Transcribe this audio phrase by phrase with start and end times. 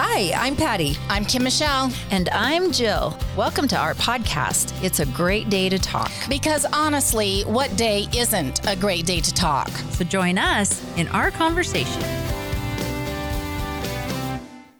[0.00, 0.96] Hi, I'm Patty.
[1.08, 1.90] I'm Kim Michelle.
[2.12, 3.18] And I'm Jill.
[3.36, 4.72] Welcome to our podcast.
[4.80, 6.12] It's a great day to talk.
[6.28, 9.66] Because honestly, what day isn't a great day to talk?
[9.70, 12.00] So join us in our conversation.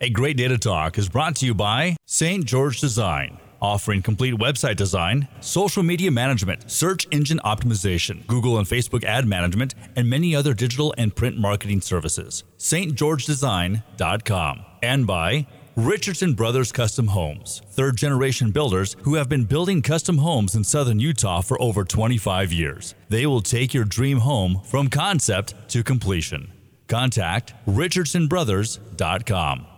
[0.00, 2.44] A Great Day to Talk is brought to you by St.
[2.44, 9.04] George Design, offering complete website design, social media management, search engine optimization, Google and Facebook
[9.04, 12.44] ad management, and many other digital and print marketing services.
[12.58, 14.64] stgeorgedesign.com.
[14.82, 15.46] And by
[15.78, 20.98] Richardson Brothers Custom Homes, third generation builders who have been building custom homes in southern
[20.98, 22.96] Utah for over 25 years.
[23.08, 26.50] They will take your dream home from concept to completion.
[26.88, 29.77] Contact richardsonbrothers.com.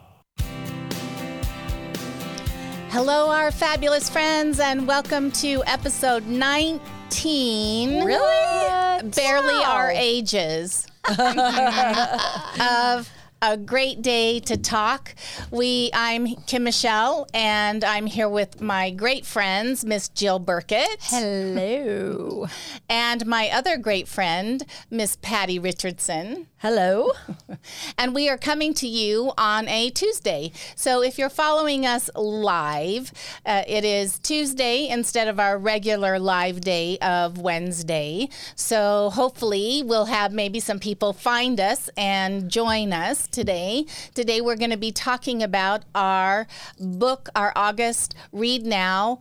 [2.91, 8.05] Hello, our fabulous friends, and welcome to episode 19.
[8.05, 9.09] Really?
[9.11, 9.65] Barely Wow.
[9.67, 10.87] our ages
[11.19, 13.09] of
[13.43, 15.15] a great day to talk.
[15.51, 20.99] We I'm Kim Michelle, and I'm here with my great friends, Miss Jill Burkett.
[21.01, 22.49] Hello.
[22.89, 26.49] And my other great friend, Miss Patty Richardson.
[26.61, 27.13] Hello.
[27.99, 30.53] And we are coming to you on a Tuesday.
[30.75, 33.13] So if you're following us live,
[33.45, 38.31] uh, it is Tuesday instead of our regular live day of Wednesday.
[38.55, 43.85] So hopefully we'll have maybe some people find us and join us today.
[44.15, 46.47] Today we're going to be talking about our
[46.79, 49.19] book, our August Read Now.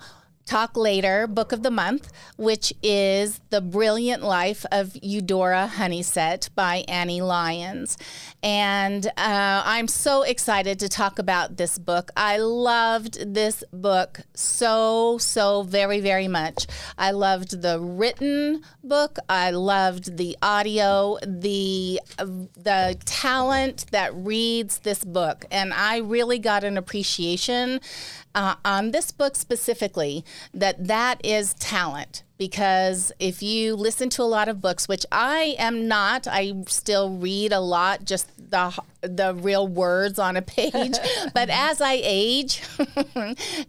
[0.49, 6.83] Talk Later book of the month, which is The Brilliant Life of Eudora Honeysett by
[6.87, 7.99] Annie Lyons.
[8.41, 9.11] And uh,
[9.63, 12.09] I'm so excited to talk about this book.
[12.17, 16.65] I loved this book so, so very, very much.
[16.97, 25.03] I loved the written book, I loved the audio, the, the talent that reads this
[25.03, 25.45] book.
[25.51, 27.81] And I really got an appreciation
[28.35, 30.23] uh, on this book specifically
[30.53, 35.55] that that is talent because if you listen to a lot of books which i
[35.59, 40.97] am not i still read a lot just the the real words on a page.
[41.33, 42.61] But as i age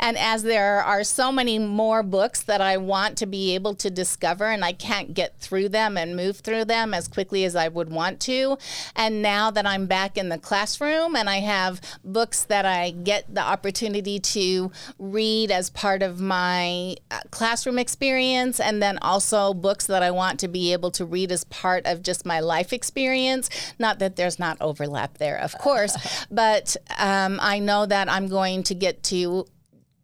[0.01, 3.91] and as there are so many more books that i want to be able to
[3.91, 7.69] discover and i can't get through them and move through them as quickly as i
[7.69, 8.57] would want to
[8.97, 13.33] and now that i'm back in the classroom and i have books that i get
[13.33, 19.87] the opportunity to read as part of my uh, classroom experience and then also books
[19.87, 23.51] that I want to be able to read as part of just my life experience.
[23.79, 25.97] Not that there's not overlap there, of course,
[26.31, 29.47] but um, I know that I'm going to get to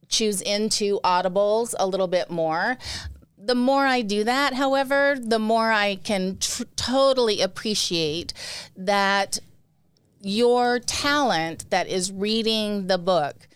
[0.08, 2.78] choose into audibles a little bit more.
[3.38, 8.32] The more I do that, however, the more I can tr- totally appreciate
[8.76, 9.38] that
[10.20, 13.46] your talent that is reading the book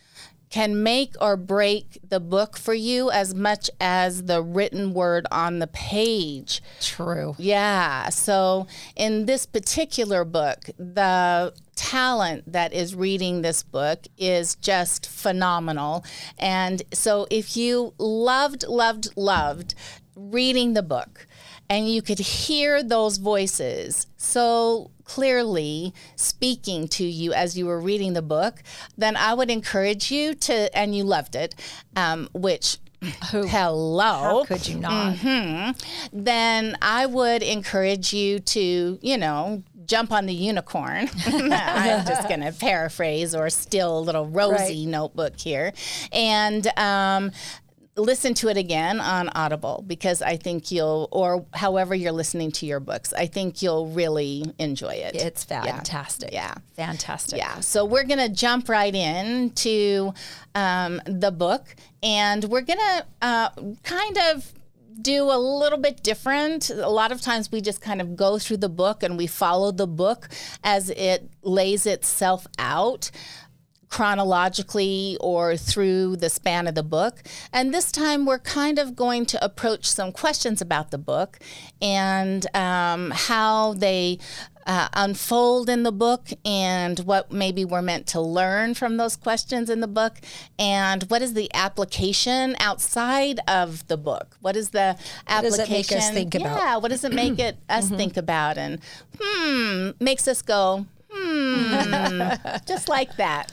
[0.50, 5.60] can make or break the book for you as much as the written word on
[5.60, 6.60] the page.
[6.80, 7.36] True.
[7.38, 8.08] Yeah.
[8.08, 8.66] So
[8.96, 16.04] in this particular book, the talent that is reading this book is just phenomenal.
[16.36, 19.74] And so if you loved, loved, loved
[20.16, 21.26] reading the book,
[21.70, 28.12] and you could hear those voices so clearly speaking to you as you were reading
[28.12, 28.62] the book,
[28.98, 31.54] then I would encourage you to, and you loved it,
[31.96, 32.78] um, which.
[33.22, 34.42] Hello.
[34.42, 35.16] How could you not?
[36.12, 41.08] Then I would encourage you to, you know, jump on the unicorn.
[41.26, 44.86] I'm just going to paraphrase or steal a little rosy Right.
[44.86, 45.72] notebook here.
[46.12, 47.32] And, um,
[47.96, 52.66] listen to it again on Audible because I think you'll, or however you're listening to
[52.66, 55.14] your books, I think you'll really enjoy it.
[55.14, 56.32] It's fantastic.
[56.32, 56.54] Yeah.
[56.76, 57.38] Fantastic.
[57.38, 60.14] Yeah, so we're going to jump right in to
[60.54, 63.50] um, the book, and we're going to uh,
[63.82, 64.52] kind of
[65.02, 66.70] do a little bit different.
[66.70, 69.72] A lot of times we just kind of go through the book and we follow
[69.72, 70.28] the book
[70.62, 73.10] as it lays itself out
[73.90, 77.22] chronologically or through the span of the book.
[77.52, 81.38] And this time we're kind of going to approach some questions about the book
[81.82, 84.18] and um, how they
[84.66, 89.68] uh, unfold in the book and what maybe we're meant to learn from those questions
[89.68, 90.20] in the book.
[90.58, 94.36] And what is the application outside of the book?
[94.40, 94.96] What is the
[95.26, 96.58] does application it make us think about?
[96.58, 98.56] yeah what does it make it us think about?
[98.56, 98.78] And
[99.20, 102.28] hmm makes us go hmm
[102.66, 103.50] just like that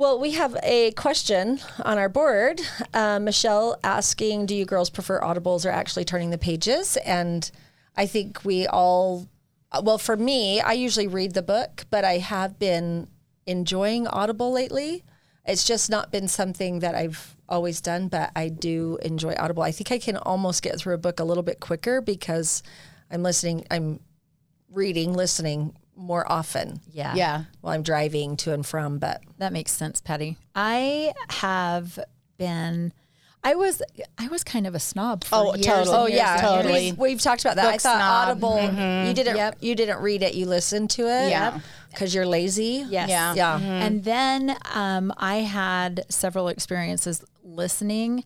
[0.00, 2.62] Well, we have a question on our board.
[2.94, 7.50] Uh, Michelle asking, "Do you girls prefer audibles or actually turning the pages?" And
[7.98, 9.28] I think we all,
[9.82, 13.08] well, for me, I usually read the book, but I have been
[13.44, 15.04] enjoying Audible lately.
[15.44, 19.62] It's just not been something that I've always done, but I do enjoy Audible.
[19.62, 22.62] I think I can almost get through a book a little bit quicker because
[23.10, 24.00] I'm listening, I'm
[24.70, 27.14] reading, listening more often Yeah.
[27.14, 27.44] Yeah.
[27.60, 28.98] while I'm driving to and from.
[28.98, 30.38] But That makes sense, Patty.
[30.54, 31.98] I have
[32.38, 32.92] been
[33.42, 33.82] I was
[34.18, 35.66] I was kind of a snob for Oh, years.
[35.66, 35.96] totally.
[35.96, 36.90] Oh, yeah, totally.
[36.92, 37.66] We've, we've talked about that.
[37.66, 38.28] I thought snob.
[38.28, 38.56] Audible.
[38.56, 39.08] Mm-hmm.
[39.08, 39.36] You didn't.
[39.36, 39.58] Yep.
[39.60, 40.34] You didn't read it.
[40.34, 41.30] You listened to it.
[41.30, 41.60] Yeah.
[41.90, 42.84] Because you're lazy.
[42.88, 43.08] Yes.
[43.08, 43.34] Yeah.
[43.34, 43.58] Yeah.
[43.58, 44.04] And mm-hmm.
[44.04, 48.24] then um, I had several experiences listening,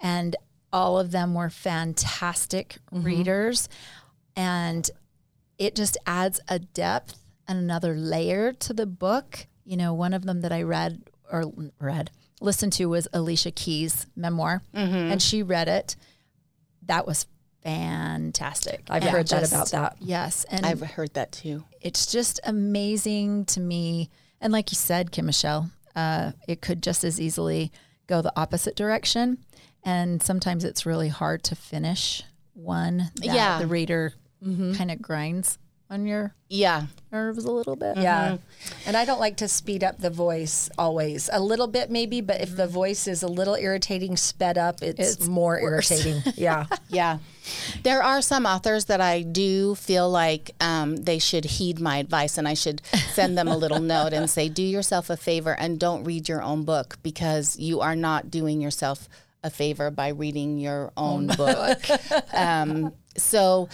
[0.00, 0.36] and
[0.72, 3.04] all of them were fantastic mm-hmm.
[3.04, 3.68] readers.
[4.36, 4.88] And
[5.62, 9.46] it just adds a depth and another layer to the book.
[9.64, 11.44] You know, one of them that I read or
[11.80, 12.10] read,
[12.40, 15.96] listened to was Alicia Keys' memoir, and she read it.
[16.86, 17.26] That was
[17.62, 18.82] fantastic.
[18.90, 19.96] I've And heard that about that.
[20.00, 20.44] Yes.
[20.50, 21.64] And I've heard that too.
[21.80, 24.10] it's just amazing to me.
[24.40, 27.70] And like you said, Kim Michelle, uh, it could just as easily
[28.08, 29.38] go the opposite direction.
[29.84, 32.22] And sometimes it's really hard to finish
[32.54, 33.58] one that Yeah.
[33.58, 34.12] the reader
[34.42, 35.58] kind of grinds
[35.90, 36.86] on your Yeah.
[37.12, 37.98] nerves a little bit.
[37.98, 38.38] Yeah.
[38.86, 41.28] And I don't like to speed up the voice always.
[41.30, 44.98] A little bit maybe, but if the voice is a little irritating sped up, it's,
[45.16, 45.90] It's more worse.
[45.90, 46.32] irritating.
[46.36, 46.64] Yeah.
[46.88, 47.18] Yeah.
[47.82, 52.38] There are some authors that I do feel like um, they should heed my advice
[52.38, 52.80] and I should
[53.12, 56.40] send them a little note and say, do yourself a favor and don't read your
[56.42, 59.10] own book because you are not doing yourself
[59.44, 61.82] a favor by reading your own book.
[62.32, 63.68] um, so,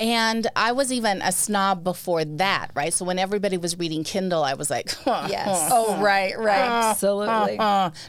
[0.00, 2.92] and I was even a snob before that, right?
[2.92, 5.68] So when everybody was reading Kindle, I was like, Yes.
[5.72, 6.58] oh, right, right.
[6.58, 7.56] Absolutely.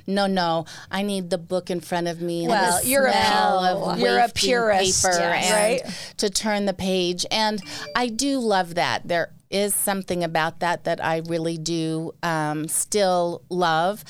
[0.06, 0.66] No, no.
[0.92, 2.42] I need the book in front of me.
[2.42, 5.46] and Well, the you're a of you're a purist, paper yes.
[5.52, 5.54] and
[5.88, 6.14] Right.
[6.18, 7.26] to turn the page.
[7.32, 7.62] And
[7.96, 9.08] I do love that.
[9.08, 14.04] There is something about that that I really do um, still love.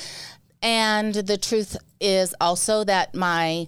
[0.62, 3.68] And the truth is also that my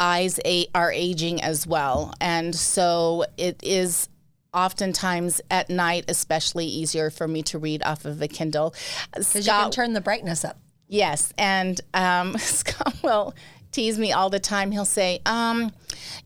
[0.00, 2.14] eyes a- are aging as well.
[2.20, 4.08] And so it is
[4.52, 8.74] oftentimes at night especially easier for me to read off of a Kindle.
[9.12, 10.58] Because you can turn the brightness up.
[10.88, 13.34] Yes, and um, Scott will
[13.70, 14.72] tease me all the time.
[14.72, 15.72] He'll say, um,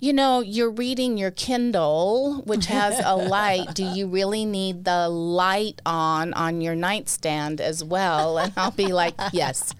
[0.00, 3.74] "You know, you're reading your Kindle, which has a light.
[3.74, 8.94] Do you really need the light on on your nightstand as well?" And I'll be
[8.94, 9.74] like, "Yes,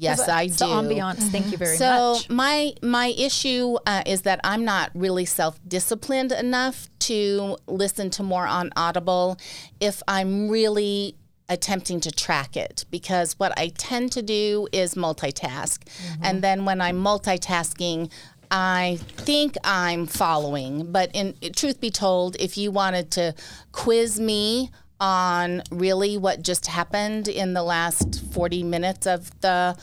[0.00, 1.30] yes, I do." the ambiance.
[1.30, 2.30] Thank you very so much.
[2.30, 8.22] my my issue uh, is that I'm not really self disciplined enough to listen to
[8.22, 9.38] more on Audible
[9.80, 11.16] if I'm really
[11.48, 15.78] attempting to track it because what I tend to do is multitask,
[16.22, 18.10] and then when I'm multitasking.
[18.52, 23.32] I think I'm following, but in truth be told, if you wanted to
[23.70, 29.76] quiz me on really what just happened in the last 40 minutes of the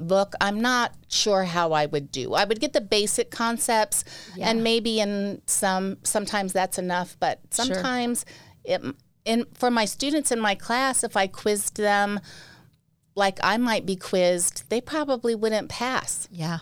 [0.00, 2.34] book, I'm not sure how I would do.
[2.34, 4.04] I would get the basic concepts,
[4.38, 8.26] and maybe in some sometimes that's enough, but sometimes
[8.64, 8.82] it
[9.24, 12.20] in for my students in my class, if I quizzed them
[13.14, 16.28] like I might be quizzed, they probably wouldn't pass.
[16.30, 16.58] Yeah.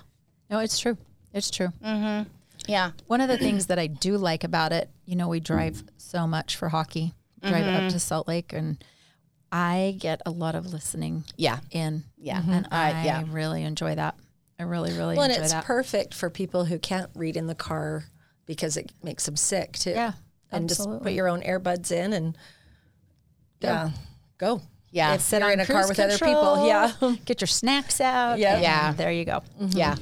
[0.49, 0.97] No, it's true.
[1.35, 1.69] It's true.
[1.85, 2.29] Mm-hmm.
[2.67, 2.93] Yeah.
[3.07, 6.27] One of the things that I do like about it, you know, we drive so
[6.27, 7.89] much for hockey, drive up mm-hmm.
[7.89, 8.83] to Salt Lake, and
[9.53, 11.61] I get a lot of listening Yeah.
[11.71, 12.05] in.
[12.19, 12.41] Yeah.
[12.41, 12.51] Mm-hmm.
[12.51, 13.25] And I yeah.
[13.29, 14.17] really enjoy that.
[14.59, 15.65] I really, really Well, and enjoy it's that.
[15.65, 18.05] perfect for people who can't read in the car
[18.47, 19.91] because it makes them sick too.
[19.91, 20.13] Yeah,
[20.51, 22.37] And just put your own earbuds in and
[23.61, 23.91] yeah,
[24.39, 24.63] go.
[24.91, 25.15] Yeah.
[25.15, 26.67] If Sit you're in a car cruise with other people.
[26.67, 26.93] Yeah.
[27.27, 28.39] Get your snacks out.
[28.39, 28.61] Yeah.
[28.61, 28.93] Yeah.
[28.93, 29.43] There you go.
[29.61, 29.77] Mm-hmm.
[29.77, 29.97] Yeah.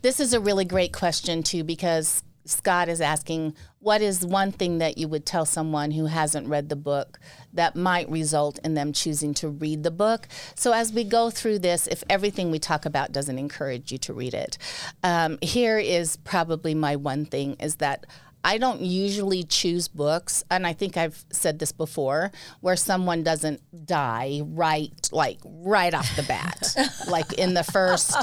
[0.00, 4.78] This is a really great question, too, because Scott is asking what is one thing
[4.78, 7.20] that you would tell someone who hasn't read the book
[7.52, 10.26] that might result in them choosing to read the book?
[10.54, 14.12] So, as we go through this, if everything we talk about doesn't encourage you to
[14.12, 14.58] read it,
[15.02, 18.06] um, here is probably my one thing is that.
[18.44, 23.60] I don't usually choose books, and I think I've said this before, where someone doesn't
[23.84, 26.76] die right, like right off the bat,
[27.08, 28.16] like in the first,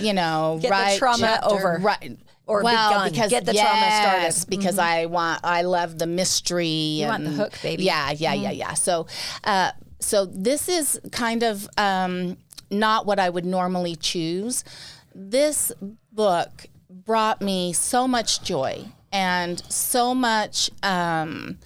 [0.00, 1.78] you know, Get right trauma chapter, over.
[1.80, 2.16] right?
[2.46, 3.10] Or well, begun.
[3.10, 4.22] because Get the trauma started.
[4.22, 6.66] yes, because I want, I love the mystery.
[6.66, 7.82] You want the hook, baby.
[7.82, 8.74] Yeah, yeah, yeah, yeah.
[8.74, 9.08] So,
[9.42, 12.36] uh, so this is kind of um,
[12.70, 14.62] not what I would normally choose.
[15.12, 15.72] This
[16.12, 20.70] book brought me so much joy and so much.
[20.84, 21.58] Um,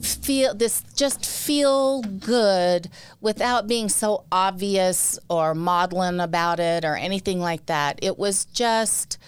[0.00, 2.88] feel this just feel good
[3.20, 9.18] without being so obvious or maudlin about it or anything like that it was just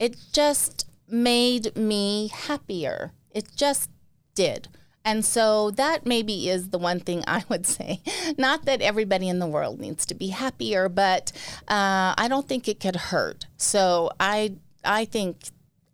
[0.00, 3.90] it just made me happier it just
[4.34, 4.68] did
[5.04, 8.02] And so that maybe is the one thing I would say.
[8.36, 11.32] Not that everybody in the world needs to be happier, but
[11.68, 13.46] uh, I don't think it could hurt.
[13.56, 15.36] So I I think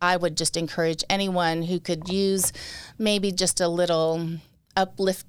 [0.02, 2.52] I would just encourage anyone who could use
[2.98, 4.28] maybe just a little
[4.76, 5.26] uplift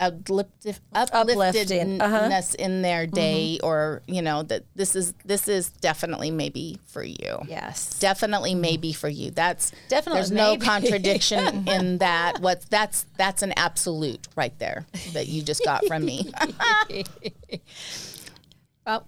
[0.00, 1.24] uplifted uh-huh.
[1.24, 7.02] upliftedness in their day or you know that this is this is definitely maybe for
[7.02, 7.98] you Yes.
[7.98, 13.52] definitely maybe for you that's Definitely there's no contradiction in that what's that's that's an
[13.56, 16.32] absolute right there that you just got from me
[18.86, 19.06] Well,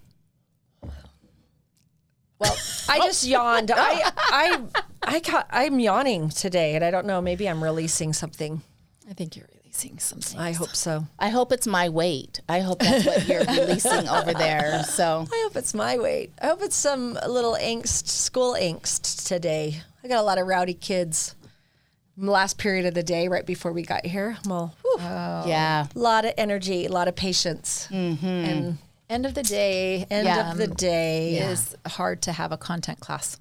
[2.39, 2.57] Well,
[2.89, 3.71] I just yawned.
[3.75, 4.63] I I
[5.03, 7.21] I ca I'm yawning today, and I don't know.
[7.21, 8.63] Maybe I'm releasing something.
[9.09, 10.39] I think you're releasing something.
[10.39, 11.07] I hope so.
[11.19, 15.41] i hope it's my weight i hope that's what you're releasing over there so I
[15.45, 16.33] hope it's my weight.
[16.41, 19.81] I hope it's some little angst, school angst today.
[20.05, 21.35] I got a lot of rowdy kids.
[22.17, 24.37] Last period of the day, right before we got here.
[24.47, 25.45] Well, whew, oh.
[25.47, 28.27] yeah a lot of energy, a lot of patience, mm-hmm.
[28.27, 30.53] and End of the day, end Yeah.
[30.53, 33.39] of the day is hard to have a content class.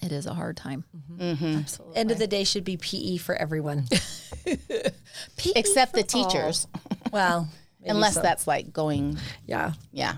[0.00, 0.06] Yeah.
[0.06, 0.84] It is a hard time.
[1.16, 1.44] Mm-hmm.
[1.44, 1.96] Absolutely.
[1.96, 3.86] End of the day should be PE for everyone.
[5.56, 6.66] except the teachers
[7.12, 7.48] well,
[7.84, 8.22] unless so.
[8.22, 9.72] that's like going yeah.
[9.92, 10.14] yeah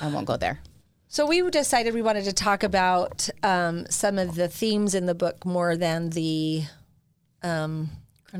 [0.00, 0.60] i won't go there
[1.08, 5.14] So we decided we wanted to talk about um, some of the themes in the
[5.14, 6.64] book more than the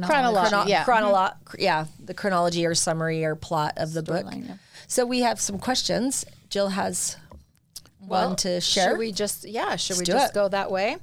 [0.05, 4.27] chronology chrono- yeah chronolo- yeah, the chronology or summary or plot of the book.
[4.27, 4.55] Storyline, yeah.
[4.89, 6.25] So we have some questions.
[6.51, 7.17] Jill has
[7.99, 8.91] one to share.
[8.91, 9.77] Should we just yeah?
[9.77, 10.35] Should we just it.
[10.35, 10.99] go that way?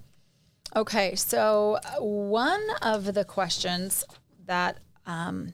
[0.75, 4.03] Okay, so uh, one of the questions
[4.45, 5.53] that um,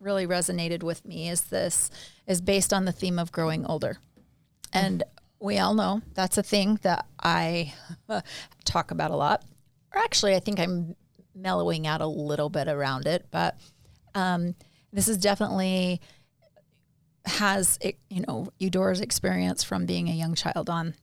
[0.00, 1.90] really resonated with me is this
[2.26, 3.98] is based on the theme of growing older,
[4.72, 5.02] and
[5.40, 7.74] we all know that's a thing that I
[8.64, 9.44] talk about a lot.
[9.94, 10.96] Or actually, I think I'm
[11.34, 13.56] mellowing out a little bit around it, but
[14.14, 14.54] um,
[14.92, 16.00] this is definitely
[17.26, 20.94] has it, you know Eudora's experience from being a young child on.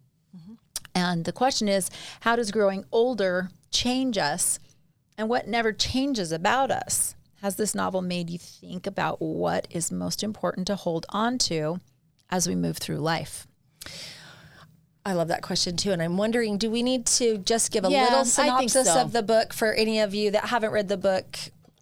[0.93, 4.59] And the question is, how does growing older change us,
[5.17, 7.15] and what never changes about us?
[7.41, 11.79] Has this novel made you think about what is most important to hold on to
[12.29, 13.47] as we move through life?
[15.05, 15.91] I love that question too.
[15.91, 19.01] And I'm wondering, do we need to just give a Yeah, little synopsis so.
[19.01, 21.39] of the book for any of you that haven't read the book?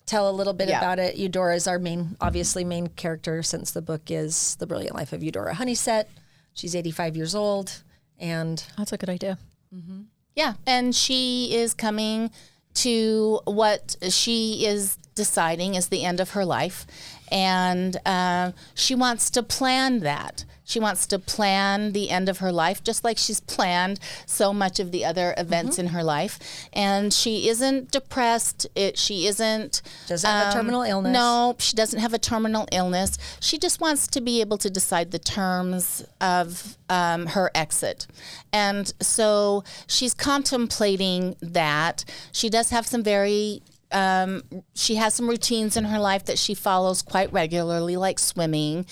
[0.09, 0.79] Tell a little bit Yeah.
[0.79, 1.17] about it.
[1.17, 5.21] Eudora is our main, obviously main character since the book is The Brilliant Life of
[5.21, 6.05] Eudora Honeysett.
[6.53, 7.83] She's 85 years old
[8.17, 9.37] and That's a good idea.
[9.71, 10.01] Mm-hmm.
[10.35, 12.31] Yeah, and she is coming
[12.73, 16.87] to what she is deciding is the end of her life,
[17.31, 20.45] and uh, she wants to plan that.
[20.69, 24.79] She wants to plan the end of her life, just like she's planned so much
[24.79, 26.37] of the other events in her life.
[26.71, 28.67] And she isn't depressed.
[28.75, 31.11] It, she isn't Doesn't have a terminal illness.
[31.11, 33.17] No, she doesn't have a terminal illness.
[33.39, 38.05] She just wants to be able to decide the terms of um, her exit.
[38.53, 42.05] And so she's contemplating that.
[42.31, 44.43] She does have some very um,
[44.75, 48.85] she has some routines in her life that she follows quite regularly, like swimming,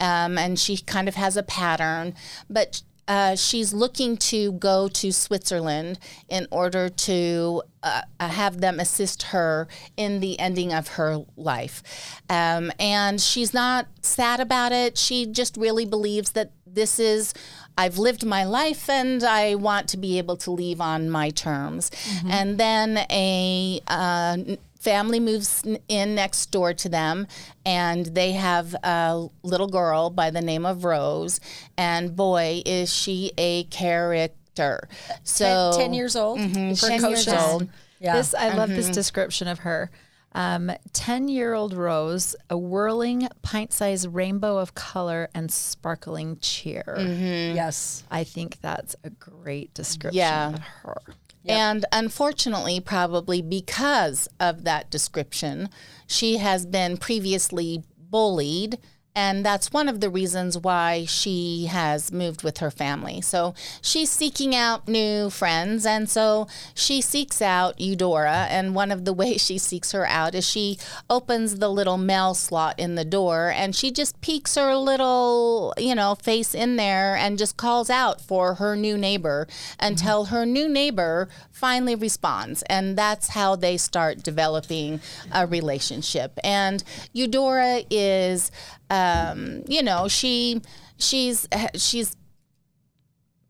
[0.00, 2.14] um, and she kind of has a pattern.
[2.48, 9.24] But uh, she's looking to go to Switzerland in order to uh, have them assist
[9.24, 11.82] her in the ending of her life.
[12.30, 14.96] Um, and she's not sad about it.
[14.96, 17.34] She just really believes that this is.
[17.76, 21.90] I've lived my life and I want to be able to leave on my terms.
[22.28, 24.36] And then a uh,
[24.84, 27.26] family moves in next door to them
[27.64, 31.40] and they have a little girl by the name of Rose.
[31.78, 34.88] And boy, is she a character.
[35.24, 36.38] So 10, 10 years old.
[36.38, 37.68] Mhm, 10 years old.
[37.98, 38.16] Yeah.
[38.16, 38.76] This I love Mm-hmm.
[38.76, 39.90] this description of her.
[40.36, 46.84] Um, 10 year old Rose, a whirling pint sized rainbow of color and sparkling cheer.
[46.98, 47.54] Mm-hmm.
[47.56, 48.02] yes.
[48.10, 50.48] I think that's a great description Yeah.
[50.54, 50.96] of her.
[51.46, 55.68] And unfortunately, probably because of that description,
[56.06, 58.78] she has been previously bullied.
[59.16, 63.20] And that's one of the reasons why she has moved with her family.
[63.20, 65.86] So she's seeking out new friends.
[65.86, 68.48] And so she seeks out Eudora.
[68.50, 70.78] And one of the ways she seeks her out is she
[71.08, 75.94] opens the little mail slot in the door and she just peeks her little, you
[75.94, 79.46] know, face in there and just calls out for her new neighbor
[79.78, 80.34] until mm-hmm.
[80.34, 82.62] her new neighbor finally responds.
[82.62, 86.38] And that's how they start developing a relationship.
[86.42, 88.50] And Eudora is,
[88.90, 90.60] um, you know, she
[90.96, 92.16] she's she's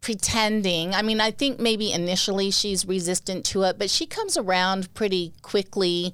[0.00, 0.94] pretending.
[0.94, 5.32] I mean, I think maybe initially she's resistant to it, but she comes around pretty
[5.42, 6.12] quickly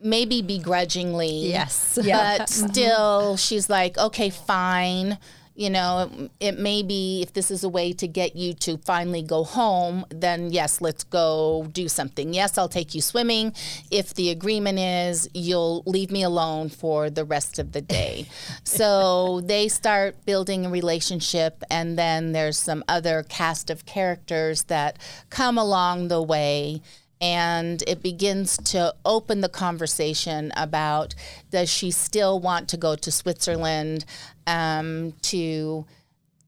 [0.00, 1.48] maybe begrudgingly.
[1.48, 1.98] Yes.
[2.38, 5.18] But still, she's like, okay, fine.
[5.56, 8.76] You know, it, it may be if this is a way to get you to
[8.78, 12.34] finally go home, then yes, let's go do something.
[12.34, 13.54] Yes, I'll take you swimming.
[13.90, 18.26] If the agreement is you'll leave me alone for the rest of the day.
[18.64, 24.98] so they start building a relationship, and then there's some other cast of characters that
[25.30, 26.82] come along the way
[27.20, 31.14] and it begins to open the conversation about
[31.50, 34.04] does she still want to go to Switzerland
[34.46, 35.86] um, to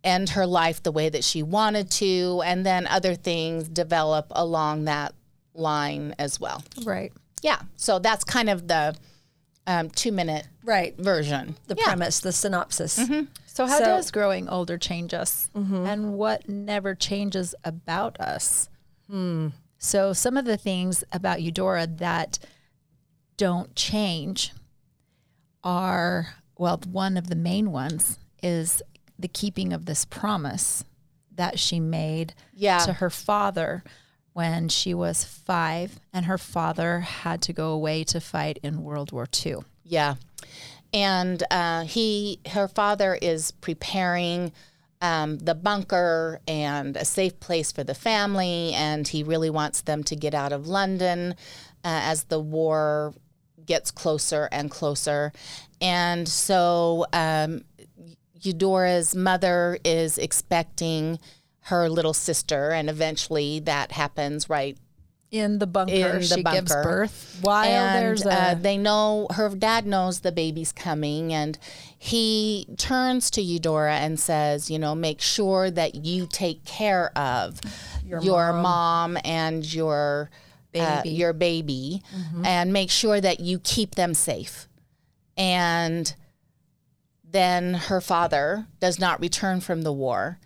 [0.05, 4.85] end her life the way that she wanted to, and then other things develop along
[4.85, 5.13] that
[5.55, 6.63] line as well.
[6.85, 7.13] Right.
[7.43, 8.95] Yeah, so that's kind of the
[9.67, 10.97] um, two minute Right.
[10.99, 11.57] version.
[11.67, 11.85] The Yeah.
[11.85, 12.95] premise, the synopsis.
[13.47, 18.69] So how So- does growing older change us, and what never changes about us?
[19.81, 22.39] So some of the things about Eudora that
[23.37, 24.53] don't change
[25.65, 28.83] are well, one of the main ones is
[29.19, 30.85] the keeping of this promise
[31.35, 32.79] that she made Yeah.
[32.81, 33.83] to her father
[34.33, 39.11] when she was five, and her father had to go away to fight in World
[39.13, 39.57] War II.
[39.85, 40.15] Yeah,
[40.93, 44.53] and uh, he, her father, is preparing
[45.01, 50.03] um, the bunker and a safe place for the family, and he really wants them
[50.05, 51.33] to get out of London
[51.85, 53.15] uh, as the war
[53.69, 55.33] gets closer and closer,
[55.81, 57.63] and so um,
[58.41, 61.21] Eudora's mother is expecting
[61.61, 64.77] her little sister, and eventually that happens right?
[65.31, 67.39] In the bunker, In the she gives birth.
[67.43, 71.59] While and there's a uh, they know her dad knows the baby's coming and
[71.99, 77.61] he turns to Eudora and says you know make sure that you take care of
[78.07, 79.19] your, mom.
[79.23, 80.31] and your
[80.81, 82.03] uh, your baby
[82.45, 84.69] and make sure that you keep them safe
[85.37, 86.15] and
[87.31, 90.39] then her father does not return from the war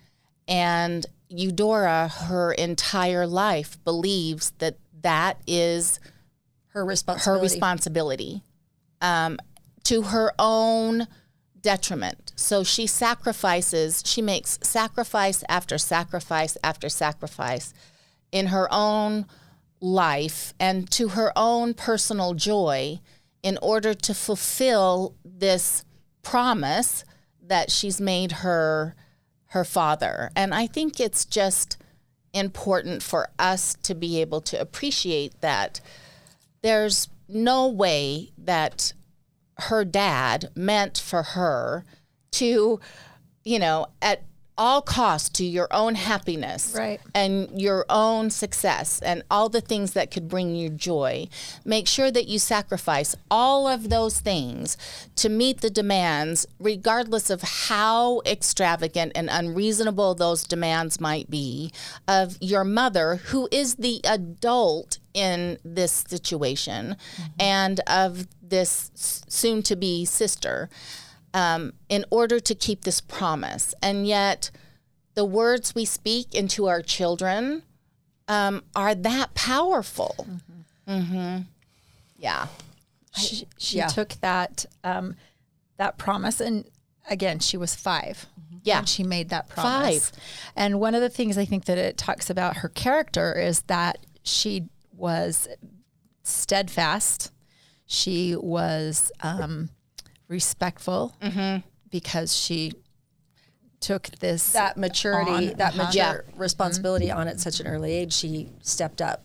[0.48, 5.98] and Eudora her entire life believes that that is
[6.68, 7.38] Her responsibility.
[7.38, 8.42] her responsibility
[9.00, 9.38] um,
[9.84, 11.06] to her own
[11.60, 12.32] detriment.
[12.36, 17.72] So she sacrifices, she makes sacrifice after sacrifice after sacrifice
[18.30, 19.26] in her own
[19.82, 23.00] life and to her own personal joy
[23.42, 25.84] in order to fulfill this
[26.22, 27.04] promise
[27.42, 28.94] that she's made her
[29.46, 30.30] her father.
[30.34, 31.76] And I think it's just
[32.32, 35.80] important for us to be able to appreciate that
[36.62, 38.94] there's no way that
[39.58, 41.84] her dad meant for her
[42.32, 42.80] to,
[43.44, 44.22] you know, at
[44.62, 47.00] all costs to your own happiness Right.
[47.16, 51.26] and your own success and all the things that could bring you joy.
[51.64, 54.76] Make sure that you sacrifice all of those things
[55.16, 61.72] to meet the demands, regardless of how extravagant and unreasonable those demands might be,
[62.06, 67.32] of your mother, who is the adult in this situation, mm-hmm.
[67.40, 70.70] and of this soon to be sister
[71.34, 73.74] um, in order to keep this promise.
[73.82, 74.50] And yet,
[75.14, 77.62] the words we speak into our children
[78.28, 80.26] um, are that powerful.
[80.88, 81.42] Mm-hmm.
[82.18, 82.46] Yeah.
[83.16, 83.88] she, she yeah.
[83.88, 85.16] took that um,
[85.76, 86.64] that promise and
[87.10, 88.26] again she was 5
[88.62, 88.78] Yeah.
[88.78, 90.18] when she made that promise Five.
[90.54, 93.98] and one of the things i think that it talks about her character is that
[94.22, 95.48] she was
[96.22, 97.32] steadfast
[97.86, 99.70] she was um,
[100.32, 101.14] respectful
[101.90, 102.72] because she
[103.80, 105.84] took this that maturity, on- that uh-huh.
[105.84, 106.32] mature Yeah.
[106.36, 109.24] responsibility on at such an early age, she stepped up.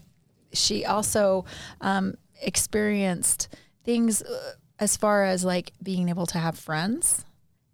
[0.53, 1.45] she also
[1.81, 3.47] um, experienced
[3.83, 7.25] things uh, as far as like being able to have friends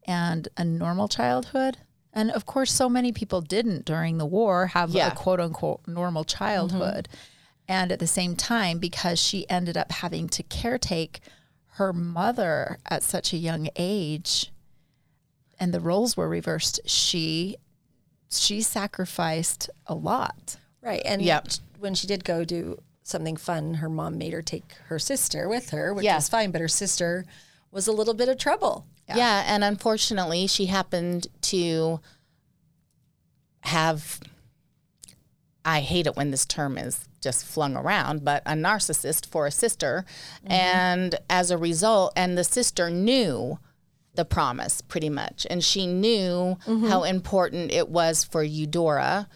[0.08, 1.78] and a normal childhood.
[2.12, 5.12] And of course, so many people didn't during the war have Yeah.
[5.12, 7.08] a quote unquote normal childhood.
[7.68, 11.20] And at the same time, because she ended up having to caretake
[11.76, 14.52] her mother at such a young age
[15.60, 17.56] and the roles were reversed, she
[18.30, 20.58] she sacrificed a lot.
[20.82, 21.02] Right.
[21.06, 21.48] And Yep.
[21.80, 25.70] when she did go do something fun, her mom made her take her sister with
[25.70, 26.16] her, which Yeah.
[26.16, 27.26] was fine, but her sister
[27.72, 28.86] was a little bit of trouble.
[29.08, 29.44] Yeah.
[29.46, 32.00] and unfortunately, she happened to
[33.62, 34.20] have.
[35.66, 39.52] I hate it when this term is just flung around, but a narcissist for a
[39.52, 40.06] sister.
[40.44, 40.52] Mm-hmm.
[40.52, 43.60] And as a result, and the sister knew
[44.16, 45.48] the promise pretty much.
[45.50, 46.88] And she knew mm-hmm.
[46.88, 49.28] how important it was for Eudora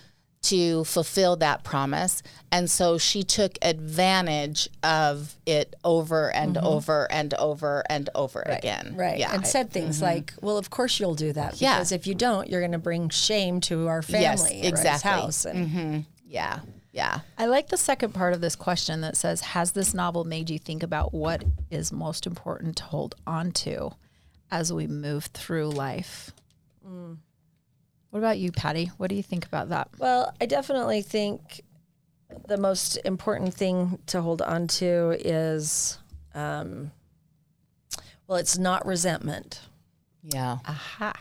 [0.43, 2.21] to fulfill that promise.
[2.51, 6.65] And so she took advantage of it over and mm-hmm.
[6.65, 8.93] over and over and over again.
[8.95, 9.17] Right.
[9.17, 9.33] Yeah.
[9.33, 11.59] And said things like, well, of course you'll do that.
[11.59, 11.77] Yeah.
[11.77, 15.09] Because if you don't, you're going to bring shame to our family Yes, exactly.
[15.09, 15.45] house.
[15.45, 16.59] And yeah.
[16.91, 17.19] Yeah.
[17.37, 20.57] I like the second part of this question that says, Has this novel made you
[20.57, 23.91] think about what is most important to hold on to
[24.49, 26.31] as we move through life?
[28.09, 28.91] What about you, Patty?
[28.97, 29.89] What do you think about that?
[29.99, 31.61] Well, I definitely think
[32.47, 35.99] the most important thing to hold on to is,
[36.33, 36.91] um,
[38.27, 39.61] well, it's not resentment.
[40.23, 40.57] Yeah.
[40.65, 41.13] Aha.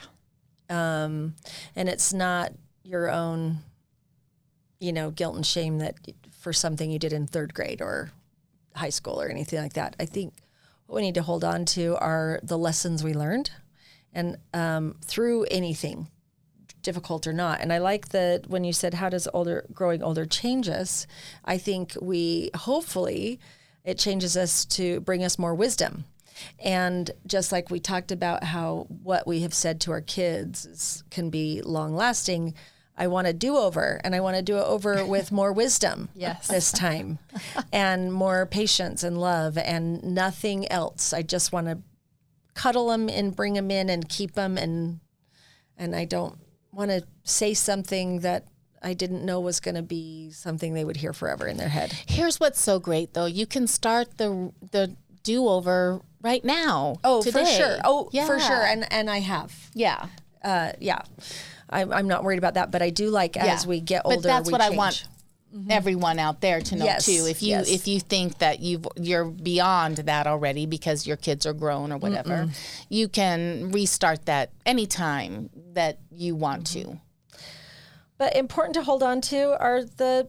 [0.71, 1.35] Um,
[1.75, 3.59] and it's not your own,
[4.79, 5.97] you know, guilt and shame that
[6.39, 8.11] for something you did in third grade or
[8.75, 9.97] high school or anything like that.
[9.99, 10.35] I think
[10.87, 13.51] what we need to hold on to are the lessons we learned
[14.13, 16.09] and um, through anything
[16.83, 17.61] difficult or not.
[17.61, 21.07] And I like that when you said, how does older growing older change us?
[21.45, 23.41] I think we hopefully
[23.85, 26.05] it changes us to bring us more wisdom.
[26.59, 31.31] And just like we talked about how what we have said to our kids can
[31.31, 32.55] be long lasting,
[32.99, 36.09] I want to do over and I want to do it over with more wisdom
[36.15, 36.49] Yes.
[36.49, 37.19] this time
[37.73, 41.13] and more patience and love and nothing else.
[41.13, 41.79] I just want to
[42.55, 45.01] cuddle them and bring them in and keep them and
[45.77, 46.39] and I don't
[46.73, 48.47] want to say something that
[48.83, 51.93] I didn't know was going to be something they would hear forever in their head.
[52.07, 53.27] Here's what's so great though.
[53.27, 56.97] You can start the the do over right now.
[57.05, 57.41] Oh, today.
[57.45, 57.77] for sure.
[57.85, 58.27] Oh, yeah.
[58.27, 58.63] for sure.
[58.63, 59.53] And and I have.
[59.75, 60.07] yeah.
[60.43, 61.01] Uh, yeah.
[61.69, 64.17] I'm, I'm not worried about that, but I do like as we get older.
[64.17, 64.77] But that's what I change.
[64.77, 65.09] want
[65.71, 67.27] everyone out there to know Yes, too.
[67.27, 67.71] If you yes.
[67.71, 71.99] if you think that you've you're beyond that already because your kids are grown or
[71.99, 72.49] whatever,
[72.89, 77.01] you can restart that anytime that you want to.
[78.19, 80.29] But important to hold on to are the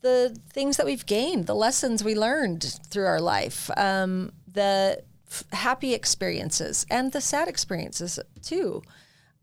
[0.00, 5.44] the things that we've gained, the lessons we learned through our life, um, the f-
[5.52, 8.82] happy experiences and the sad experiences too.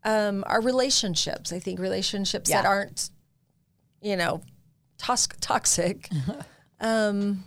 [0.06, 3.10] Um, our relationships, I think relationships that aren't,
[4.00, 4.40] you know,
[4.98, 6.08] tos- toxic.
[6.80, 7.44] um,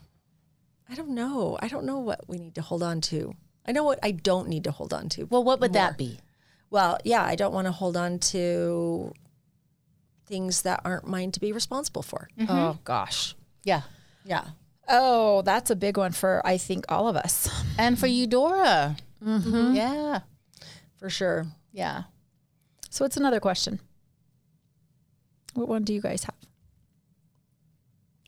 [0.90, 1.58] I don't know.
[1.62, 3.34] I don't know what we need to hold on to.
[3.66, 5.24] I know what I don't need to hold on to.
[5.26, 6.20] Well, what would that be?
[6.70, 9.14] Well, yeah, I don't want to hold on to
[10.26, 12.28] things that aren't mine to be responsible for.
[12.48, 13.36] Oh, gosh.
[13.64, 13.82] Yeah.
[14.26, 14.46] Yeah.
[14.88, 17.48] Oh, that's a big one for, I think, all of us.
[17.78, 18.98] And for Eudora.
[19.76, 20.20] Yeah.
[20.98, 21.46] For sure.
[21.72, 22.04] Yeah.
[22.90, 23.80] So, what's another question?
[25.54, 26.36] What one do you guys have?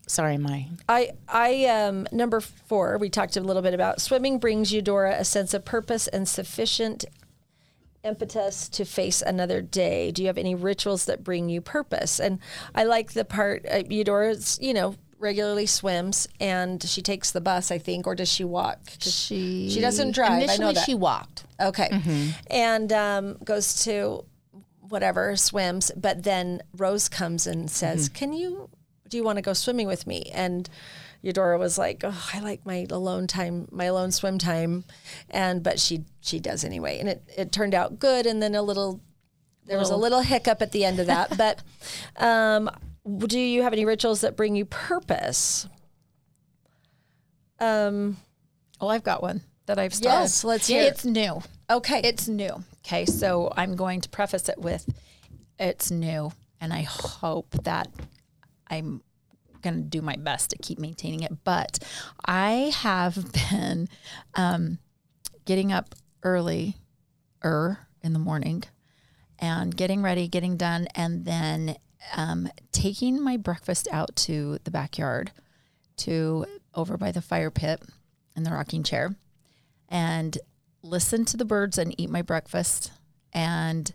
[0.08, 4.74] Sorry, my I I um number 4, we talked a little bit about swimming brings
[4.74, 7.06] Eudora a sense of purpose and sufficient
[8.04, 10.12] impetus to face another day.
[10.12, 12.20] Do you have any rituals that bring you purpose?
[12.20, 12.40] And
[12.76, 17.72] I like the part uh, Eudora's, you know, regularly swims and she takes the bus,
[17.72, 18.80] I think, or does she walk?
[19.00, 20.32] She she doesn't drive.
[20.32, 20.86] I know initially that.
[20.86, 21.46] she walked.
[21.60, 22.34] Okay.
[22.50, 24.26] And um, goes to
[24.92, 25.92] whatever, swims.
[25.96, 28.70] But then Rose comes and says, Can you,
[29.10, 30.30] do you want to go swimming with me?
[30.34, 30.70] And
[31.22, 34.84] Eudora was like, oh, I like my alone time, my alone swim time.
[35.30, 37.00] And, but she, she does anyway.
[37.00, 38.26] And it, it turned out good.
[38.26, 39.00] And then a little,
[39.66, 41.38] there was a little hiccup at the end of that.
[41.38, 41.62] but
[42.18, 42.70] um,
[43.28, 45.68] do you have any rituals that bring you purpose?
[47.60, 48.18] Um,
[48.80, 50.22] Well, I've got one that I've started.
[50.22, 50.88] Yes, let's hear it.
[50.88, 51.42] It's new.
[51.70, 52.02] okay.
[52.04, 52.64] It's new.
[52.86, 54.92] Okay, so I'm going to preface it with
[55.60, 57.88] it's new, and I hope that
[58.68, 59.02] I'm
[59.62, 61.44] going to do my best to keep maintaining it.
[61.44, 61.80] But
[62.26, 63.88] I have been
[64.34, 64.80] um,
[65.46, 66.78] getting up early,
[67.44, 68.64] er, in the morning,
[69.38, 71.76] and getting ready, getting done, and then
[72.16, 75.32] um, taking my breakfast out to the backyard,
[75.98, 77.84] to over by the fire pit
[78.36, 79.16] in the rocking chair
[79.92, 80.38] and
[80.84, 82.92] listen to the birds and eat my breakfast
[83.34, 83.94] and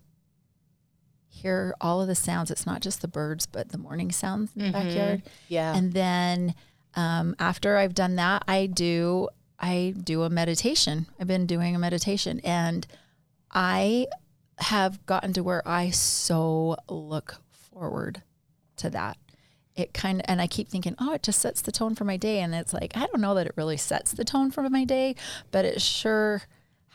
[1.28, 2.50] hear all of the sounds.
[2.50, 5.22] It's not just the birds, but the morning sounds in the backyard.
[5.48, 5.76] Yeah.
[5.76, 6.54] And then
[6.94, 11.06] um, after I've done that, I do I do a meditation.
[11.18, 12.86] I've been doing a meditation, and
[13.50, 14.06] I
[14.58, 18.22] have gotten to where I so look forward
[18.76, 19.16] to that.
[19.74, 22.16] It kind of, and I keep thinking, oh, it just sets the tone for my
[22.16, 22.40] day.
[22.40, 25.14] And it's like, I don't know that it really sets the tone for my day,
[25.50, 26.42] but it sure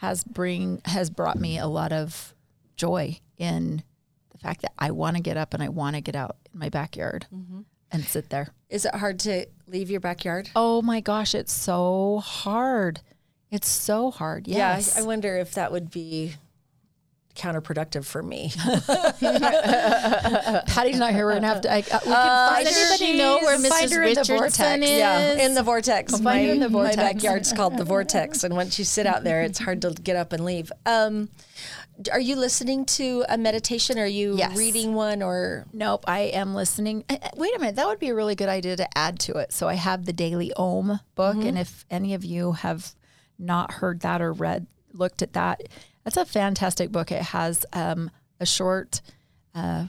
[0.02, 2.34] has bring has brought me a lot of
[2.76, 3.84] joy in
[4.32, 6.60] the fact that I want to get up and I want to get out in
[6.60, 7.62] my backyard mm-hmm.
[7.92, 8.48] and sit there.
[8.68, 10.50] Is it hard to leave your backyard?
[10.56, 13.02] Oh my gosh, it's so hard.
[13.52, 14.48] It's so hard.
[14.48, 14.96] Yes.
[14.96, 16.34] Yeah, I wonder if that would be
[17.36, 18.52] counterproductive for me.
[20.68, 21.26] Patty's not here.
[21.26, 21.72] We're gonna have to.
[21.72, 22.94] I, uh, we can find Does her.
[22.96, 23.96] anybody know where Find Mrs.
[23.96, 24.84] her in the Richardson vortex.
[24.86, 24.90] is?
[24.98, 26.12] Yeah, in the vortex.
[26.14, 26.98] find my, her in the vortex.
[26.98, 30.16] my backyard's called the vortex, and once you sit out there, it's hard to get
[30.16, 30.72] up and leave.
[30.86, 31.30] Um,
[32.12, 34.00] are you listening to a meditation?
[34.00, 34.58] Are you Yes.
[34.58, 35.66] reading one or?
[35.74, 37.04] Nope, I am listening.
[37.10, 39.38] Uh, uh, Wait a minute, that would be a really good idea to add to
[39.38, 39.54] it.
[39.54, 42.96] So I have the Daily Om book, and if any of you have
[43.38, 45.62] not heard that or read, looked at that,
[46.04, 47.12] that's a fantastic book.
[47.12, 49.02] It has um, a short,
[49.56, 49.88] uh,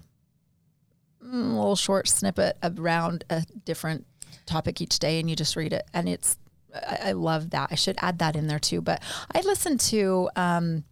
[1.25, 4.07] mm, little short snippet around a different
[4.47, 6.37] topic each day, and you just read it, and it's.
[6.75, 7.69] I, I love that.
[7.71, 8.81] I should add that in there too.
[8.81, 9.03] But
[9.35, 10.85] I listen to um,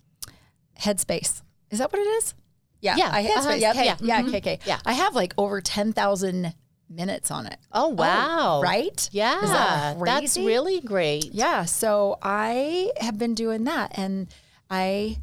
[0.78, 1.42] Headspace.
[1.70, 2.34] Is that what it is?
[2.82, 3.82] Yeah, Yeah, I, uh-huh, uh, yep, yeah.
[3.84, 4.28] Yeah, yeah, Mhm.
[4.28, 4.58] okay, okay.
[4.66, 4.78] Yeah.
[4.86, 6.54] I have like over 10,000
[6.90, 7.56] minutes on it.
[7.72, 8.60] Oh, oh wow!
[8.62, 9.08] right?
[9.12, 11.26] Yeah, that that's really great.
[11.32, 11.64] Yeah.
[11.64, 14.28] So I have been doing that and
[14.68, 15.18] I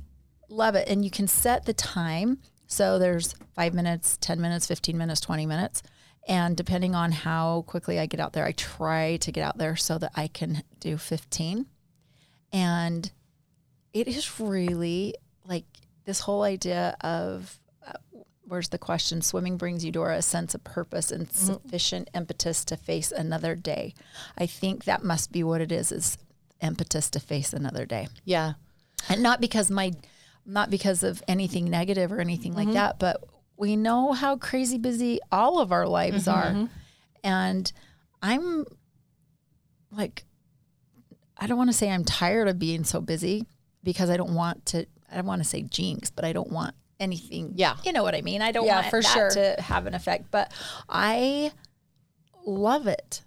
[0.49, 0.87] love it.
[0.87, 2.39] And you can set the time.
[2.67, 5.83] So there's five minutes, 10 minutes, 15 minutes, 20 minutes.
[6.27, 9.77] And depending on how quickly I get out there, I try to get out there
[9.77, 11.65] so that I can do 15.
[12.51, 13.11] And
[13.93, 15.65] it is really like
[16.03, 17.57] this whole idea of
[18.47, 19.21] where's the question?
[19.21, 21.53] Swimming brings Eudora, a sense of purpose and mm-hmm.
[21.53, 23.93] sufficient impetus to face another day.
[24.37, 26.17] I think that must be what it is: is
[26.61, 28.53] impetus to face another day, Yeah,
[29.09, 29.93] and not because my,
[30.45, 32.75] not because of anything negative or anything like mm-hmm.
[32.75, 33.23] that, but
[33.57, 36.69] we know how crazy busy all of our lives mm-hmm, are,
[37.23, 37.71] and
[38.21, 38.65] I'm
[39.91, 40.23] like
[41.39, 43.45] I don't want to say I'm tired of being so busy
[43.83, 44.85] because I don't want to.
[45.09, 47.53] I don't want to say jinx, but I don't want anything.
[47.55, 47.75] Yeah.
[47.83, 48.41] you know what I mean.
[48.41, 49.29] I don't Yeah, want for that sure.
[49.31, 50.51] to have an effect, but
[50.89, 51.51] I
[52.45, 53.21] love it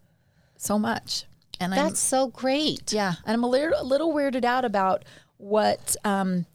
[0.57, 1.25] so much,
[1.59, 2.93] and I'm that's so great.
[2.93, 5.05] yeah, and I'm a little, a little weirded out about
[5.37, 6.47] what um,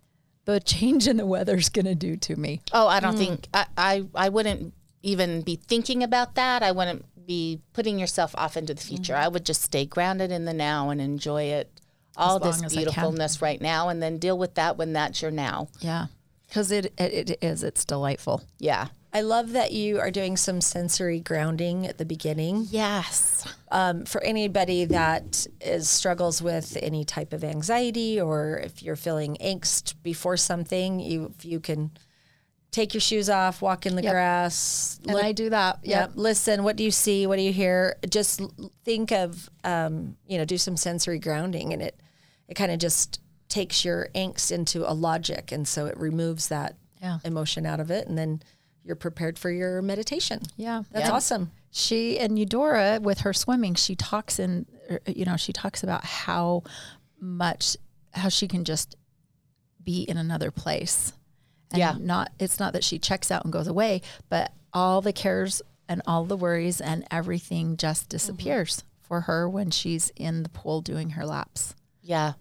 [0.46, 2.62] the change in the weather's going to do to me.
[2.72, 4.74] Oh, I don't think I, I I wouldn't
[5.04, 6.64] even be thinking about that.
[6.64, 9.16] I wouldn't be putting yourself off into the future.
[9.16, 11.72] I would just stay grounded in the now and enjoy it
[12.18, 12.76] all this as I can.
[12.86, 15.68] beautifulness right now and then deal with that when that's your now.
[15.82, 16.06] Yeah,
[16.48, 17.64] because it, it it is.
[17.64, 18.44] It's delightful.
[18.60, 18.88] Yeah.
[19.14, 22.68] I love that you are doing some sensory grounding at the beginning.
[22.70, 23.48] Yes.
[23.72, 29.38] Um, for anybody that is struggles with any type of anxiety, or if you're feeling
[29.42, 31.92] angst before something, you if you can
[32.72, 34.12] take your shoes off, walk in the Yep.
[34.12, 35.80] grass, And I do that.
[35.84, 36.12] Yep.
[36.16, 36.64] Listen.
[36.66, 37.26] What do you see?
[37.26, 37.96] What do you hear?
[38.10, 38.42] Just
[38.84, 41.98] think of, um, you know, do some sensory grounding, and it
[42.50, 43.22] it kind of just
[43.56, 47.20] takes your angst into a logic, and so it removes that Yeah.
[47.24, 48.42] emotion out of it, and then
[48.84, 50.42] you're prepared for your meditation.
[50.58, 50.84] Yeah.
[50.92, 51.16] That's Yeah.
[51.16, 51.52] awesome.
[51.72, 56.04] She and Eudora with her swimming, she talks in, er, you know, she talks about
[56.06, 56.64] how
[57.20, 57.78] much
[58.14, 58.96] how she can just
[59.84, 61.12] be in another place.
[61.72, 61.96] And Yeah.
[62.00, 66.02] Not it's not that she checks out and goes away, but all the cares and
[66.08, 71.12] all the worries and everything just disappears for her when she's in the pool doing
[71.12, 71.76] her laps.
[72.02, 72.34] Yeah.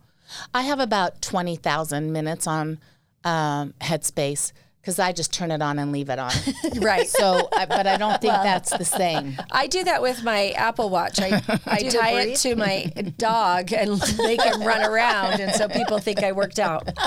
[0.53, 2.79] I have about 20,000 minutes on
[3.25, 4.53] um, Headspace
[4.85, 6.31] because I just turn it on and leave it on.
[6.81, 7.09] Right.
[7.09, 9.39] So, I, but I don't think that's the same.
[9.51, 11.21] I do that with my Apple Watch.
[11.21, 15.99] I, I tie it to my dog and make him run around, and so people
[15.99, 16.89] think I worked out.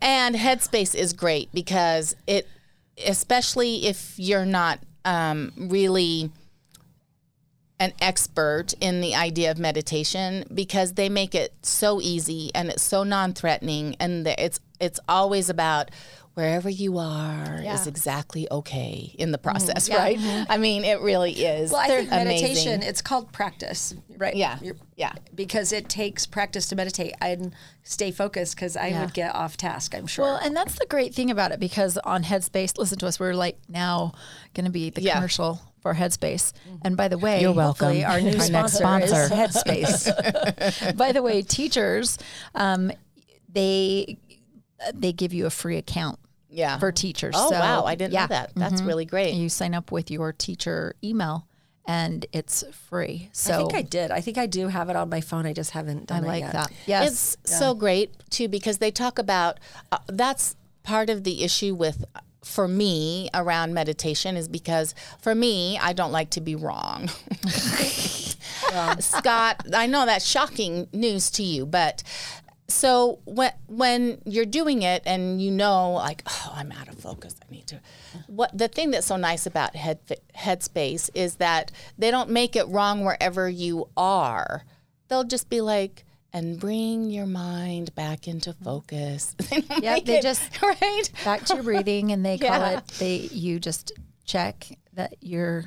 [0.00, 2.46] And Headspace is great because it,
[3.04, 6.30] especially if you're not um, really
[7.80, 12.82] an expert in the idea of meditation, because they make it so easy and it's
[12.82, 15.90] so non-threatening, and it's it's always about
[16.38, 19.48] wherever you are is exactly okay in the mm-hmm.
[19.48, 20.16] process, right?
[20.16, 20.52] Mm-hmm.
[20.52, 21.72] I mean, it really is.
[21.72, 22.28] Well, I think amazing.
[22.28, 22.82] meditation.
[22.82, 24.36] It's called practice, right?
[24.36, 24.56] Yeah.
[24.62, 25.14] You're- Yeah.
[25.34, 28.54] Because it takes practice to meditate and stay focused.
[28.54, 29.00] Because I Yeah.
[29.00, 29.96] would get off task.
[29.96, 30.26] I'm sure.
[30.26, 33.34] Well, and that's the great thing about it because on Headspace, listen to us, we're
[33.34, 34.12] like now
[34.54, 35.14] going to be the Yeah.
[35.14, 36.52] commercial for Headspace.
[36.82, 37.86] And by the way, You're welcome.
[37.88, 39.30] Hopefully, our new Our next sponsor, is.
[39.30, 40.96] Headspace.
[40.96, 42.18] by the way, teachers,
[42.54, 42.90] um,
[43.48, 44.18] they
[44.94, 46.18] they give you a free account
[46.50, 46.78] Yeah.
[46.78, 47.34] for teachers.
[47.36, 48.22] oh So, wow, I didn't yeah.
[48.22, 48.52] know that.
[48.54, 49.34] That's really great.
[49.34, 51.46] You sign up with your teacher email,
[51.86, 53.28] and it's free.
[53.32, 54.10] So I think I did.
[54.12, 55.46] I think I do have it on my phone.
[55.46, 56.52] I just haven't done I it like yet.
[56.52, 56.72] that.
[56.86, 59.58] Yes, It's so great too because they talk about
[59.90, 62.04] uh, that's part of the issue with
[62.48, 67.08] for me around meditation is because for me I don't like to be wrong.
[69.00, 72.02] Scott, I know that's shocking news to you, but
[72.66, 77.36] so when when you're doing it and you know like oh I'm out of focus.
[77.42, 77.80] I need to
[78.26, 79.98] what the thing that's so nice about head
[80.36, 84.64] headspace is that they don't make it wrong wherever you are.
[85.08, 89.34] They'll just be like and bring your mind back into focus.
[89.80, 91.02] Yeah, they it- just- right.
[91.24, 93.92] back to your breathing and they call it they you just
[94.24, 95.64] check that you're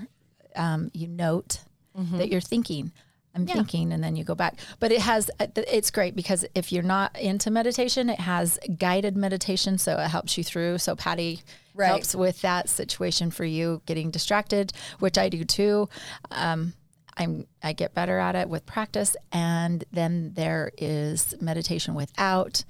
[0.56, 1.60] um, you note
[1.96, 2.92] that you're thinking.
[3.34, 4.60] I'm thinking and then you go back.
[4.80, 9.16] But it has uh, it's great because if you're not into meditation it has guided
[9.16, 10.78] meditation so it helps you through.
[10.80, 11.42] So patty
[11.74, 11.88] Right.
[11.88, 15.88] helps with that situation for you getting distracted which i do too.
[16.30, 16.74] Um,
[17.18, 22.64] I'm I get better at it with practice, and then there is meditation without,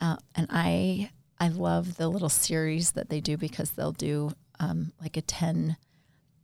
[0.00, 4.92] uh, and I I love the little series that they do because they'll do um,
[5.00, 5.76] like a ten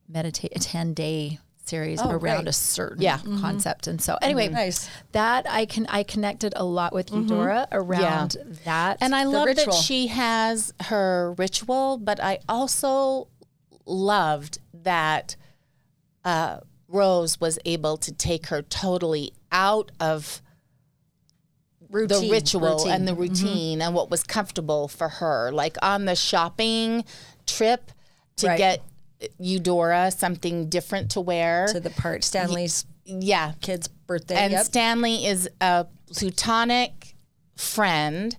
[0.09, 2.49] meditate a ten day series around great.
[2.49, 3.19] a certain Yeah.
[3.41, 4.89] concept, and so anyway, Nice.
[5.13, 9.75] that I can I connected a lot with Eudora around that, And I love ritual.
[9.75, 13.27] that she has her ritual, but I also
[13.85, 15.35] loved that
[16.25, 20.41] uh, Rose was able to take her totally out of
[21.91, 22.93] the ritual routine.
[22.93, 23.21] and the mm-hmm.
[23.21, 25.51] routine and what was comfortable for her.
[25.53, 27.05] Like on the shopping
[27.47, 27.93] trip
[28.37, 28.59] to Right.
[28.59, 28.83] get
[29.39, 31.67] Eudora something different to wear.
[31.69, 33.53] to the part Stanley's yeah.
[33.61, 34.37] kid's birthday.
[34.37, 34.65] And yep.
[34.67, 37.15] Stanley is a plutonic
[37.57, 38.37] friend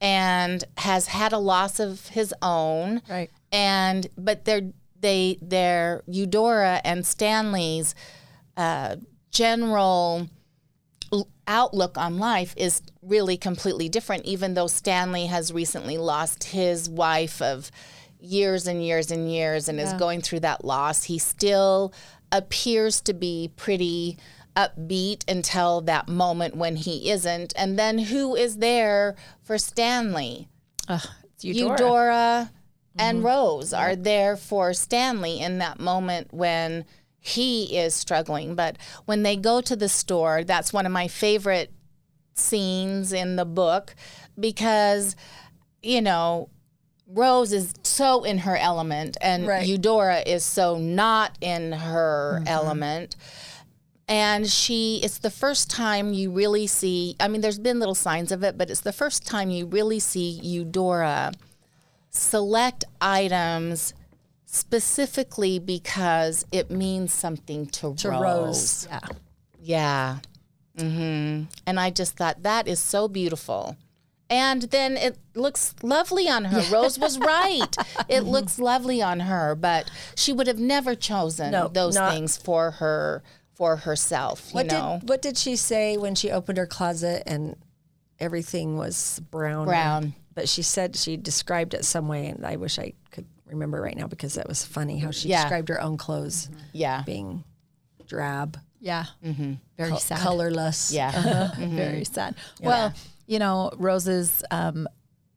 [0.00, 3.02] and has had a loss of his own.
[3.08, 3.30] Right.
[3.50, 7.94] And but they're they they're Eudora and Stanley's
[8.56, 8.96] uh,
[9.30, 10.28] general
[11.46, 17.42] outlook on life is really completely different even though Stanley has recently lost his wife
[17.42, 17.70] of
[18.22, 21.04] years and years and years and is going through that loss.
[21.04, 21.92] He still
[22.30, 24.16] appears to be pretty
[24.56, 27.52] upbeat until that moment when he isn't.
[27.56, 30.48] And then who is there for Stanley?
[31.34, 31.70] It's Eudora.
[31.72, 32.50] Eudora
[32.98, 33.26] and mm-hmm.
[33.26, 36.84] Rose are there for Stanley in that moment when
[37.18, 38.54] he is struggling.
[38.54, 41.72] But when they go to the store, that's one of my favorite
[42.34, 43.94] scenes in the book
[44.38, 45.16] because,
[45.82, 46.48] you know,
[47.06, 49.66] Rose is so in her element and Right.
[49.66, 52.48] Eudora is so not in her mm-hmm.
[52.48, 53.16] element.
[54.08, 58.32] And she, it's the first time you really see, I mean, there's been little signs
[58.32, 61.32] of it, but it's the first time you really see Eudora
[62.12, 63.94] select items
[64.44, 68.22] specifically because it means something to, to Rose.
[68.22, 68.88] Rose.
[68.90, 69.00] Yeah.
[69.64, 70.18] Yeah.
[70.78, 73.76] hmm And I just thought that is so beautiful.
[74.28, 76.62] And then it looks lovely on her.
[76.72, 77.74] Rose was right.
[78.08, 82.36] It looks lovely on her, but she would have never chosen No, those not- things
[82.36, 83.22] for her
[83.54, 84.98] for herself, you What know.
[85.00, 87.56] did what did she say when she opened her closet and
[88.18, 89.66] everything was brown?
[89.66, 90.14] Brown.
[90.34, 93.96] But she said she described it some way, and I wish I could remember right
[93.96, 95.42] now because that was funny how she Yeah.
[95.42, 97.02] described her own clothes yeah.
[97.04, 97.44] being
[98.06, 99.04] drab, Yeah.
[99.22, 100.18] Very col- sad.
[100.20, 100.90] colorless.
[100.92, 101.50] Yeah.
[101.58, 102.34] Very sad.
[102.60, 102.92] Well,
[103.26, 104.88] you know, Rose's um,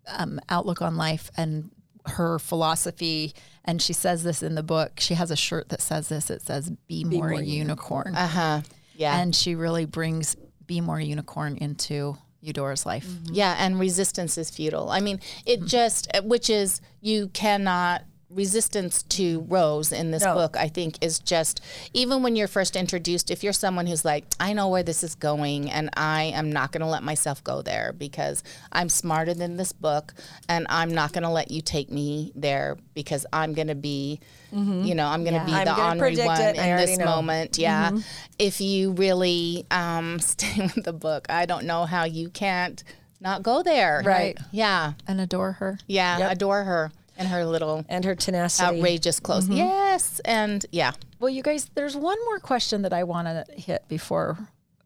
[0.07, 1.71] um, outlook on life and
[2.05, 4.99] her philosophy, and she says this in the book.
[4.99, 6.29] She has a shirt that says this.
[6.29, 8.61] It says, "Be, more, unicorn," Uh-huh.
[8.95, 9.19] Yeah.
[9.19, 10.35] and she really brings
[10.67, 13.07] "Be more unicorn" into Eudora's life.
[13.07, 13.33] Mm-hmm.
[13.33, 14.89] Yeah, and resistance is futile.
[14.89, 15.67] I mean, it mm-hmm.
[15.67, 20.33] just, which is, you cannot, resistance to Rose in this No.
[20.33, 21.61] book, I think, is just,
[21.93, 25.15] even when you're first introduced, if you're someone who's like, I know where this is
[25.15, 29.57] going and I am not going to let myself go there because I'm smarter than
[29.57, 30.13] this book
[30.49, 34.19] and I'm not going to let you take me there because I'm going to be,
[34.51, 35.45] you know, I'm going to Yeah.
[35.45, 36.55] be I'm the honorary one it.
[36.55, 37.05] In this know.
[37.05, 37.57] moment.
[37.57, 37.91] Yeah.
[38.39, 42.83] If you really um, stay with the book, I don't know how you can't
[43.21, 44.01] not go there.
[44.05, 44.37] Right.
[44.51, 44.93] Yeah.
[45.07, 45.77] And adore her.
[45.87, 46.17] Yeah.
[46.19, 46.31] Yep.
[46.33, 48.77] Adore her and her little And her tenacity.
[48.77, 49.49] outrageous clothes.
[49.49, 50.19] Yes.
[50.25, 50.93] And yeah.
[51.19, 54.37] Well, you guys, there's one more question that I want to hit before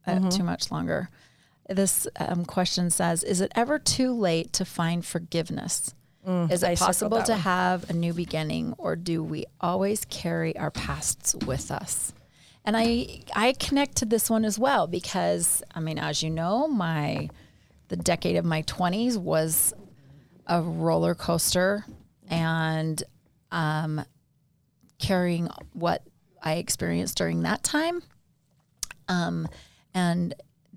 [0.06, 1.10] uh, too much longer.
[1.68, 5.94] This um, question says Is it ever too late to find forgiveness?
[6.26, 7.42] Is it circled possible to one.
[7.42, 12.14] have a new beginning, or do we always carry our pasts with us?
[12.66, 16.68] And I I connect to this one as well because I mean, as you know,
[16.68, 17.30] my
[17.88, 19.74] the decade of my 20s was
[20.46, 21.86] a roller coaster
[22.30, 23.02] and
[23.52, 24.04] um,
[25.00, 26.04] carrying what
[26.42, 28.02] I experienced during that time
[29.08, 29.48] um,
[29.94, 30.34] and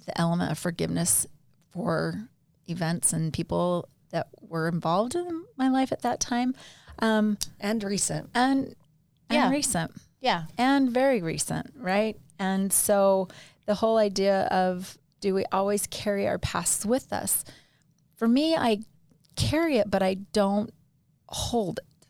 [0.07, 1.27] the element of forgiveness
[1.71, 2.29] for
[2.67, 6.55] events and people that were involved in my life at that time
[6.99, 8.31] um, and recent.
[8.35, 8.75] and
[9.29, 9.51] and Yeah.
[9.51, 10.45] recent Yeah.
[10.59, 12.19] and very recent, right?
[12.39, 13.29] And so
[13.67, 17.45] the whole idea of do we always carry our pasts with us?
[18.17, 18.81] For me, I
[19.37, 20.73] carry it, but I don't
[21.33, 22.07] hold it.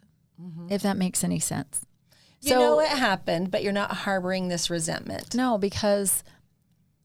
[0.72, 1.86] If that makes any sense.
[2.40, 5.34] You know it happened, but you're not harboring this resentment.
[5.34, 6.24] No, because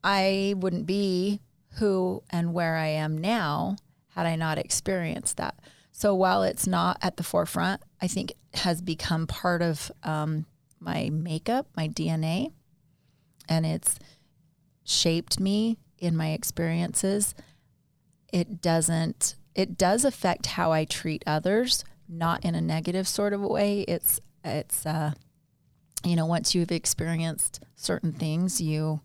[0.04, 1.42] I wouldn't be
[1.74, 3.76] who and where I am now
[4.10, 5.60] had I not experienced that.
[5.92, 10.46] So while it's not at the forefront, I think it has become part of um,
[10.80, 12.52] my makeup, my DNA,
[13.48, 14.00] and it's
[14.84, 17.36] shaped me in my experiences.
[18.32, 23.42] It doesn't, it does affect how I treat others, not in a negative sort of
[23.42, 23.82] way.
[23.82, 25.12] It's, it's, uh,
[26.04, 29.02] you know, once you've experienced certain things, you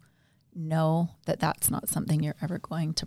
[0.55, 3.07] know that that's not something you're ever going to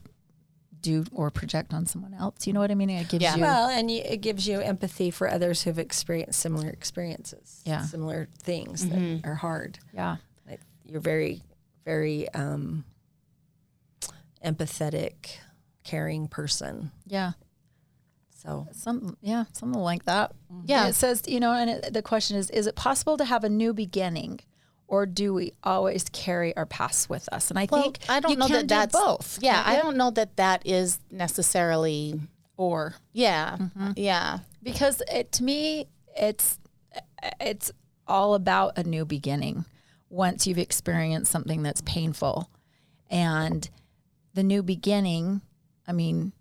[0.82, 2.46] do or project on someone else.
[2.46, 2.90] You know what I mean?
[2.90, 3.36] It gives Yeah.
[3.36, 7.84] you Well, and you, it gives you empathy for others who've experienced similar experiences, Yeah.
[7.86, 9.18] similar things Mm-hmm.
[9.18, 9.80] that are hard.
[9.94, 10.18] yeah.
[10.48, 11.42] Like, you're very,
[11.86, 12.84] very um,
[14.44, 15.38] empathetic,
[15.84, 16.92] caring person.
[17.08, 17.32] Yeah.
[18.36, 20.34] So Some yeah, something like that.
[20.66, 20.88] Yeah.
[20.88, 23.50] It says, you know, and it, the question is is it possible to have a
[23.50, 24.40] new beginning
[24.88, 27.50] or do we always carry our past with us?
[27.50, 29.40] And I Well, think I don't you know that do that's both.
[29.42, 32.20] Yeah, I don't know that that is necessarily.
[32.58, 33.92] or Yeah, Mm-hmm.
[33.96, 36.60] yeah, because it to me it's
[37.42, 37.72] it's
[38.08, 39.66] all about a new beginning
[40.10, 42.50] once you've experienced something that's painful
[43.10, 43.68] and
[44.36, 45.42] the new beginning
[45.88, 46.32] i mean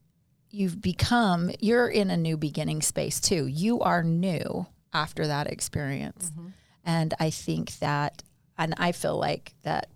[0.55, 6.31] you've become you're in a new beginning space too you are new after that experience
[6.31, 6.49] mm-hmm.
[6.85, 8.23] and i think that
[8.57, 9.89] and i feel like that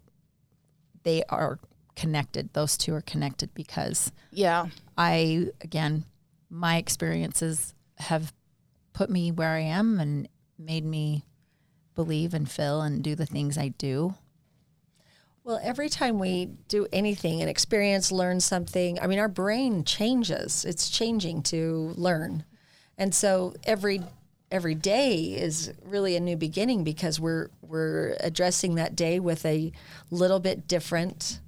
[1.05, 1.59] they are
[1.95, 4.67] connected those two are connected because yeah.
[4.97, 6.05] I again,
[6.51, 8.33] my experiences have
[8.93, 10.29] put me where I am and
[10.59, 11.25] made me
[11.95, 14.15] believe and feel and do the things I do.
[15.49, 20.67] Well, every time we do anything, an experience, learn something, I mean, our brain changes.
[20.67, 22.45] It's changing to learn.
[22.99, 24.03] And so every
[24.51, 29.73] every day is really a new beginning because we're we're addressing that day with a
[30.11, 31.41] little bit different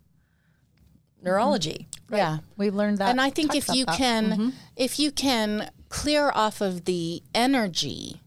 [1.22, 1.86] neurology.
[2.07, 2.14] Mm-hmm.
[2.14, 2.38] Yeah.
[2.57, 3.98] we've learned that, and I think if you that.
[3.98, 4.48] can, mm-hmm.
[4.76, 8.22] if you can clear off of the energy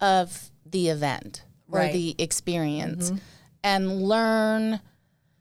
[0.00, 3.18] of the event or the experience, mm-hmm.
[3.68, 4.80] And learn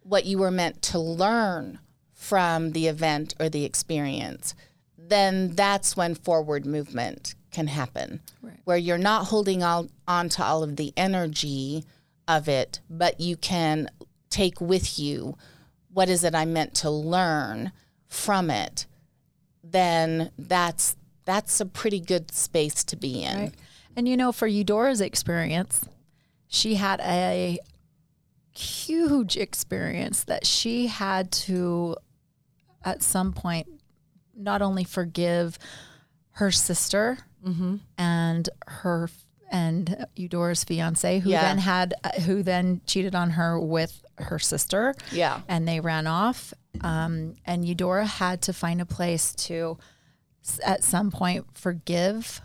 [0.03, 1.79] what you were meant to learn
[2.13, 4.53] from the event or the experience,
[4.97, 8.19] then that's when forward movement can happen.
[8.65, 11.85] Where you're not holding all, on to all of the energy
[12.27, 13.89] of it, but you can
[14.29, 15.37] take with you
[15.93, 17.71] what is it I meant to learn
[18.07, 18.85] from it,
[19.63, 23.37] then that's that's a pretty good space to be in.
[23.37, 23.53] Right.
[23.95, 25.87] And you know, for Eudora's experience,
[26.47, 27.59] she had a
[28.57, 31.95] huge experience that she had to,
[32.83, 33.67] at some point,
[34.35, 35.57] not only forgive
[36.31, 37.17] her sister
[37.97, 39.09] and her
[39.49, 41.41] and Eudora's fiance, who Yeah.
[41.41, 41.93] then had
[42.25, 44.93] who then cheated on her with her sister.
[45.13, 45.39] Yeah.
[45.47, 46.53] and they ran off.
[46.81, 49.77] Um, and Eudora had to find a place to,
[50.65, 52.41] at some point, forgive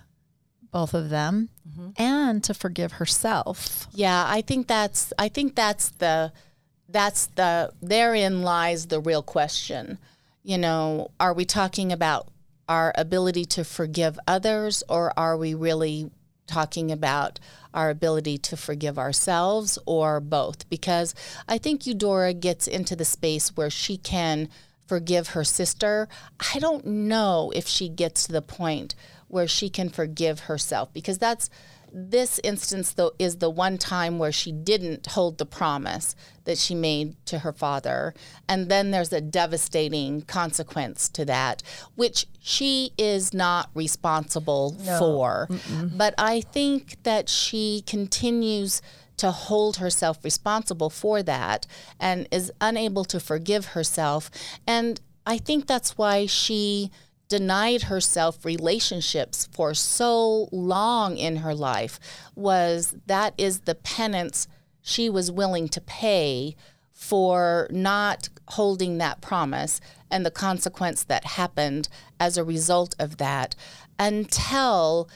[0.72, 1.90] both of them mm-hmm.
[2.02, 3.86] and to forgive herself.
[3.92, 6.32] Yeah, I think that's I think that's the
[6.88, 9.98] that's the therein lies the real question.
[10.42, 12.28] You know, are we talking about
[12.68, 16.10] our ability to forgive others or are we really
[16.46, 17.38] talking about
[17.72, 20.68] our ability to forgive ourselves or both?
[20.68, 21.14] Because
[21.48, 24.48] I think Eudora gets into the space where she can
[24.86, 26.08] forgive her sister.
[26.54, 28.94] I don't know if she gets to the point
[29.32, 31.48] where she can forgive herself because that's
[31.94, 36.14] this instance though is the one time where she didn't hold the promise
[36.44, 38.14] that she made to her father.
[38.48, 41.62] And then there's a devastating consequence to that
[41.94, 45.48] which she is not responsible for.
[45.96, 48.82] But i think that she continues
[49.18, 51.66] to hold herself responsible for that
[52.00, 54.30] and is unable to forgive herself.
[54.66, 56.90] And i think that's why she
[57.32, 61.98] denied herself relationships for so long in her life
[62.34, 64.46] was that is the penance
[64.82, 66.54] she was willing to pay
[66.92, 69.80] for not holding that promise
[70.10, 71.88] and the consequence that happened
[72.20, 73.56] as a result of that
[73.98, 75.08] until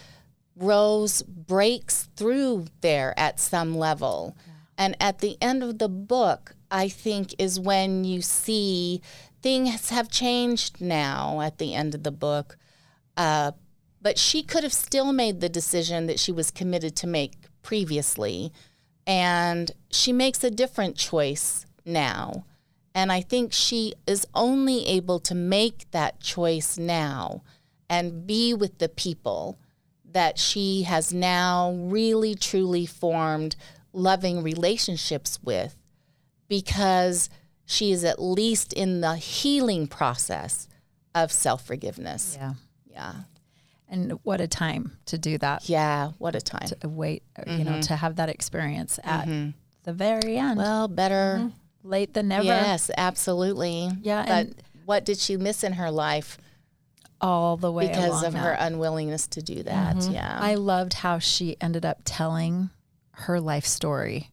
[0.57, 4.35] Rose breaks through there at some level.
[4.79, 9.03] And at the end of the book, I think is when you see
[9.43, 12.57] things have changed now at the end of the book.
[13.16, 13.53] Uh,
[14.03, 18.53] but she could have still made the decision that she was committed to make previously.
[19.07, 22.45] And she makes a different choice now.
[22.95, 27.43] And I think she is only able to make that choice now
[27.89, 29.59] and be with the people
[30.05, 33.55] that she has now really truly formed
[33.93, 35.76] loving relationships with
[36.49, 37.28] because
[37.67, 40.69] she is at least in the healing process
[41.14, 42.37] of self forgiveness.
[42.39, 42.55] Yeah.
[42.91, 43.14] Yeah.
[43.89, 45.69] And what a time to do that.
[45.69, 46.12] Yeah.
[46.19, 46.69] What a time.
[46.81, 47.81] To wait, you know, mm-hmm.
[47.81, 49.51] to have that experience at mm-hmm.
[49.85, 50.59] the very end.
[50.59, 51.39] Well, better.
[51.41, 51.49] Mm-hmm.
[51.89, 52.45] Late than never.
[52.45, 53.91] Yes, absolutely.
[54.03, 56.39] Yeah, But and- what did she miss in her life
[57.21, 60.03] All the way because of her unwillingness to do that?
[60.11, 60.37] Yeah.
[60.41, 62.71] I loved how she ended up telling
[63.12, 64.31] her life story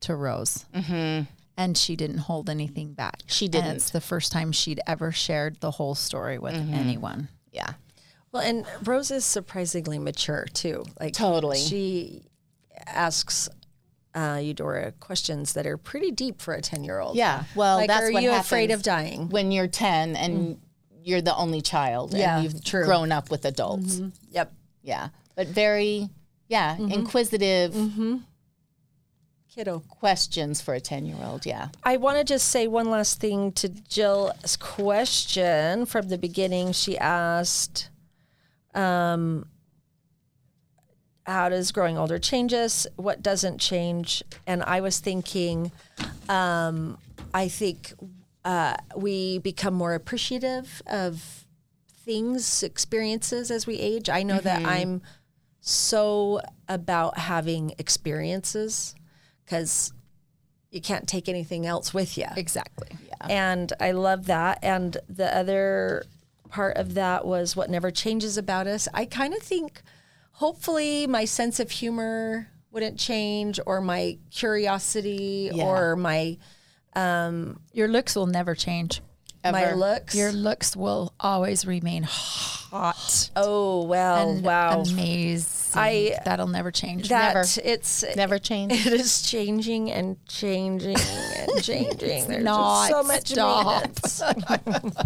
[0.00, 0.64] to Rose.
[0.74, 1.24] Mm-hmm.
[1.56, 3.22] And she didn't hold anything back.
[3.26, 3.76] She didn't.
[3.76, 6.74] it's the first time she'd ever shared the whole story with mm-hmm.
[6.74, 7.28] anyone.
[7.52, 7.74] yeah.
[8.32, 10.84] Well, and Rose is surprisingly mature too.
[11.00, 11.58] Like Totally.
[11.58, 12.24] she
[12.86, 13.48] asks
[14.14, 17.16] uh, Eudora questions that are pretty deep for a ten-year-old.
[17.16, 17.44] Yeah.
[17.54, 19.28] Well, like, that's are what you happens afraid of dying?
[19.28, 20.58] when you're 10 and mm.
[21.02, 22.84] you're the only child Yeah, and you've true.
[22.84, 23.96] grown up with adults.
[23.96, 24.08] Mm-hmm.
[24.30, 24.52] Yep.
[24.82, 25.08] Yeah.
[25.34, 26.08] But very,
[26.48, 26.92] yeah, mm-hmm.
[26.92, 27.72] inquisitive
[29.56, 29.82] Kiddo.
[29.88, 31.46] questions for a 10 year old.
[31.46, 31.68] Yeah.
[31.82, 36.72] I want to just say one last thing to Jill's question from the beginning.
[36.72, 37.88] She asked,
[38.74, 39.46] um,
[41.24, 42.86] how does growing older change us?
[42.96, 44.22] What doesn't change?
[44.46, 45.72] And I was thinking,
[46.28, 46.98] um,
[47.32, 47.94] I think
[48.44, 51.46] uh, we become more appreciative of
[52.04, 54.10] things, experiences as we age.
[54.10, 55.00] I know that I'm
[55.60, 58.94] so about having experiences
[59.46, 59.92] because
[60.70, 62.26] you can't take anything else with you.
[62.36, 62.88] Exactly.
[63.08, 63.26] Yeah.
[63.30, 64.58] And I love that.
[64.62, 66.04] And the other
[66.50, 68.88] part of that was what never changes about us.
[68.92, 69.80] I kind of think
[70.32, 75.64] hopefully my sense of humor wouldn't change or my curiosity Yeah.
[75.64, 76.36] or my
[76.94, 79.00] um, Your looks will never change.
[79.44, 80.14] my looks.
[80.14, 84.80] Your looks will always remain hot oh well, and wow.
[84.82, 85.46] amazing.
[85.76, 87.08] I- That'll never change.
[87.08, 87.46] that Never.
[87.64, 88.72] it's Never change.
[88.86, 92.26] it is changing and changing and changing.
[92.28, 92.88] There's not.
[92.88, 93.86] just so much Stop.
[94.66, 94.96] maintenance.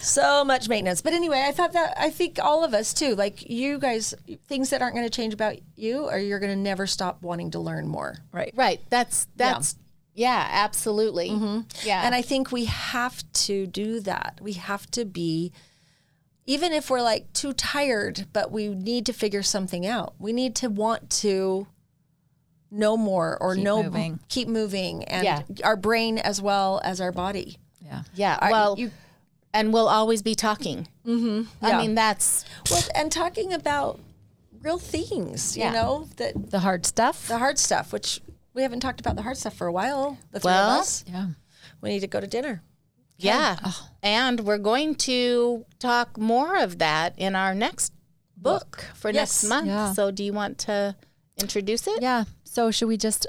[0.00, 1.02] so much maintenance.
[1.02, 4.14] But anyway, I thought that I think all of us too, like you guys,
[4.46, 7.50] things that aren't going to change about you, or you're going to never stop wanting
[7.52, 8.16] to learn more.
[8.32, 8.52] Right.
[8.56, 8.80] Right.
[8.90, 9.76] That's, that's,
[10.14, 11.30] yeah, absolutely.
[11.30, 11.60] Mm-hmm.
[11.86, 12.02] Yeah.
[12.04, 14.38] And I think we have to do that.
[14.40, 15.52] We have to be,
[16.46, 20.14] even if we're like too tired, but we need to figure something out.
[20.18, 21.66] We need to want to
[22.70, 24.20] know more or Keep know moving.
[24.28, 25.42] keep moving, and Yeah.
[25.64, 27.58] our brain as well as our body.
[27.84, 28.02] Yeah.
[28.14, 28.38] yeah.
[28.40, 28.90] I- well, you-
[29.54, 30.88] and we'll always be talking.
[31.06, 31.48] Mm-hmm.
[31.64, 31.78] I Yeah.
[31.78, 34.00] mean, that's, Well, and talking about
[34.60, 35.68] real things, Yeah.
[35.68, 37.28] you know, that The hard stuff.
[37.28, 38.20] the hard stuff, which
[38.52, 40.18] we haven't talked about the hard stuff for a while.
[40.32, 41.28] The three Well, of us, yeah.
[41.80, 42.62] we need to go to dinner.
[43.18, 43.56] Yeah.
[44.02, 47.92] And we're going to talk more of that in our next
[48.36, 49.42] book for Yes.
[49.42, 49.66] next month.
[49.68, 49.92] Yeah.
[49.92, 50.94] So, do you want to
[51.38, 52.00] introduce it?
[52.02, 52.24] Yeah.
[52.44, 53.26] So should we just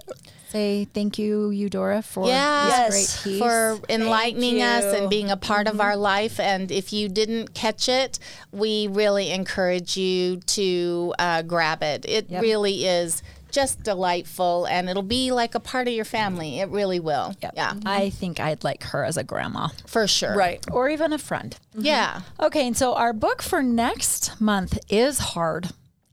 [0.50, 3.42] say thank you, Eudora, for Yes, this great piece?
[3.42, 6.40] for enlightening us and being a part of our life.
[6.40, 8.20] And if you didn't catch it,
[8.54, 12.06] we really encourage you to uh, grab it.
[12.08, 13.22] It really is
[13.52, 16.60] just delightful, and it'll be like a part of your family.
[16.60, 17.34] It really will.
[17.42, 17.54] Yep.
[17.56, 20.36] Yeah, I think I'd like her as a grandma for sure.
[20.36, 20.64] Right.
[20.72, 21.58] or even a friend.
[21.74, 22.22] Yeah.
[22.40, 25.70] Okay, and so our book for next month is hard,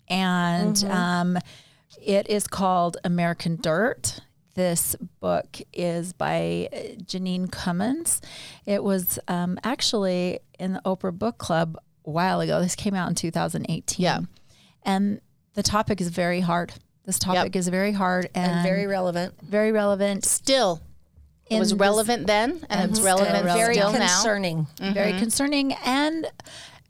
[0.08, 1.38] and um,
[2.00, 4.20] it is called American Dirt.
[4.54, 8.20] This book is by uh, Jeanine Cummins.
[8.66, 11.76] It was um, actually in the Oprah Book Club
[12.06, 12.60] a while ago.
[12.62, 14.02] This came out in 2018.
[14.02, 14.20] Yeah.
[14.84, 15.20] and
[15.54, 16.74] the topic is very hard.
[17.04, 19.34] This topic is very hard and, And very relevant.
[19.42, 20.24] very relevant.
[20.24, 20.80] Still,
[21.50, 23.98] it was this- relevant then, and it's relevant And very still now.
[23.98, 24.66] concerning.
[24.80, 26.26] very concerning and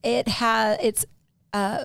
[0.05, 1.07] it has it's
[1.53, 1.85] uh,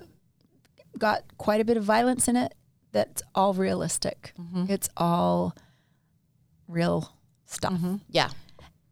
[0.98, 2.54] got quite a bit of violence in it
[2.92, 4.32] that's all realistic
[4.68, 5.54] it's all
[6.68, 7.12] real
[7.46, 8.30] stuff Yeah.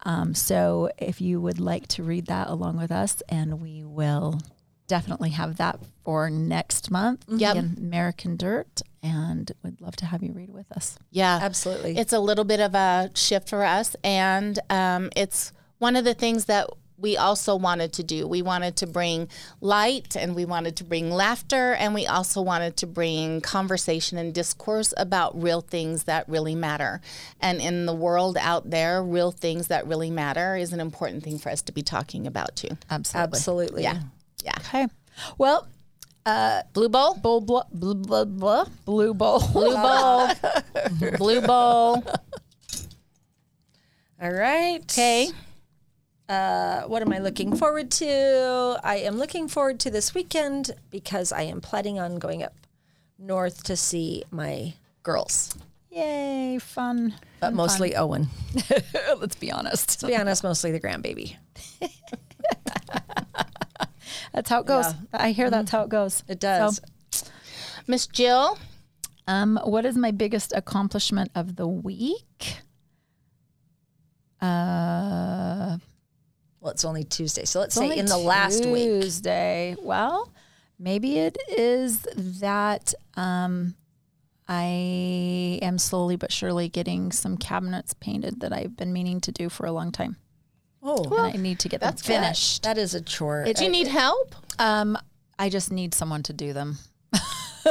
[0.05, 4.41] um, so if you would like to read that along with us and we will
[4.87, 7.57] definitely have that for next month Yep.
[7.79, 11.39] American dirt and we'd love to have you read with us Yeah.
[11.43, 11.97] Absolutely.
[11.97, 13.97] It's a little bit of a shift for us.
[14.03, 16.69] And um, it's one of the things that
[17.01, 18.27] we also wanted to do.
[18.27, 19.29] We wanted to bring
[19.61, 24.35] light and we wanted to bring laughter and we also wanted to bring conversation and
[24.35, 27.01] discourse about real things that really matter.
[27.41, 31.39] And in the world out there, real things that really matter is an important thing
[31.39, 32.77] for us to be talking about too.
[32.91, 33.83] absolutely Absolutely.
[33.85, 34.01] Yeah.
[34.45, 34.55] Yeah.
[34.59, 34.87] okay
[35.37, 35.67] well
[36.73, 37.15] Blue Bowl?
[37.15, 40.29] bull, blah, blah, blah, blah, blue bowl Blue Bowl.
[41.19, 42.05] Blue Bowl.
[44.21, 44.81] All right.
[44.83, 45.31] Okay.
[46.29, 48.79] Uh, what am I looking forward to?
[48.85, 52.55] I am looking forward to this weekend because I am planning on going up
[53.19, 55.57] north to see my girls.
[55.91, 58.29] yay fun but mostly Owen.
[59.19, 60.01] Let's be honest.
[60.01, 61.37] To be honest, mostly the grandbaby.
[64.39, 64.87] That's how it goes.
[65.13, 66.23] I hear that's how it goes.
[66.29, 66.81] It does.
[67.11, 67.27] So,
[67.89, 68.57] Miss Jill,
[69.27, 72.59] um, what is my biggest accomplishment of the week?
[74.41, 75.79] Uh,
[76.61, 78.85] well, it's only Tuesday, so let's say in the last week.
[78.85, 79.75] Tuesday.
[79.83, 80.33] Well,
[80.79, 82.03] maybe it is
[82.41, 83.75] that um,
[84.47, 89.49] I am slowly but surely getting some cabinets painted that I've been meaning to do
[89.49, 90.17] for a long time.
[90.91, 92.15] Oh, and I need to get them that's good.
[92.15, 92.63] finished.
[92.63, 93.45] that is a chore.
[93.45, 94.35] do you need help?
[94.59, 94.97] Um,
[95.39, 96.79] I just need someone to do them.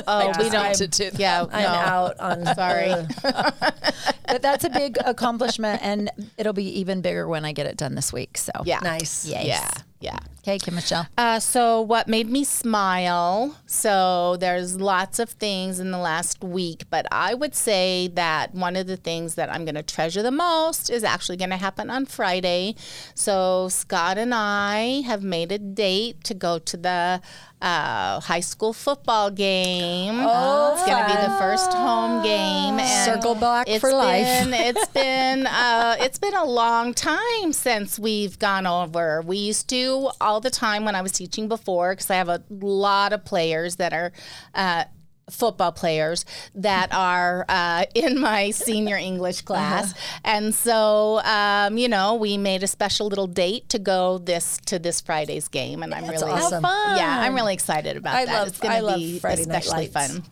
[0.05, 0.75] Oh, we need don't.
[0.75, 1.19] to do that.
[1.19, 1.67] Yeah, I'm no.
[1.69, 2.93] out on Sorry.
[3.23, 7.95] But that's a big accomplishment, and it'll be even bigger when I get it done
[7.95, 8.37] this week.
[8.37, 8.79] So Yeah.
[8.83, 9.25] Nice.
[9.25, 9.45] Yes.
[9.45, 9.71] Yeah.
[9.99, 10.19] Yeah.
[10.47, 11.07] Okay, Kim Michelle.
[11.17, 13.57] Uh, so, what made me smile?
[13.65, 18.77] So, there's lots of things in the last week, but I would say that one
[18.77, 21.89] of the things that I'm going to treasure the most is actually going to happen
[21.89, 22.75] on Friday.
[23.13, 27.21] So, Scott and I have made a date to go to the
[27.61, 30.15] uh, high school football game.
[30.19, 32.79] Oh, it's going to be the first home game.
[32.79, 34.25] And Circle back it's for life.
[34.27, 39.21] it's been uh, it's been a long time since we've gone over.
[39.23, 39.86] We used to
[40.21, 43.77] all the time when I was teaching before because I have a lot of players
[43.77, 44.11] that are.
[44.53, 44.83] Uh,
[45.29, 46.23] football players
[46.55, 52.63] that are uh, in my senior English class, and so um, you know we made
[52.63, 56.31] a special little date to go this to this Friday's game, and I'm That's really
[56.31, 56.63] awesome.
[56.63, 58.33] yeah I'm really excited about I that.
[58.39, 59.93] love- it's going I to love be Friday especially lights.
[59.93, 60.23] fun.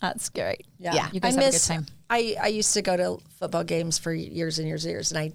[0.00, 0.64] That's great.
[0.78, 1.08] Yeah.
[1.12, 1.86] You guys I have miss, a good time.
[2.08, 5.18] I, I used to go to football games for years and years and years, and
[5.18, 5.32] I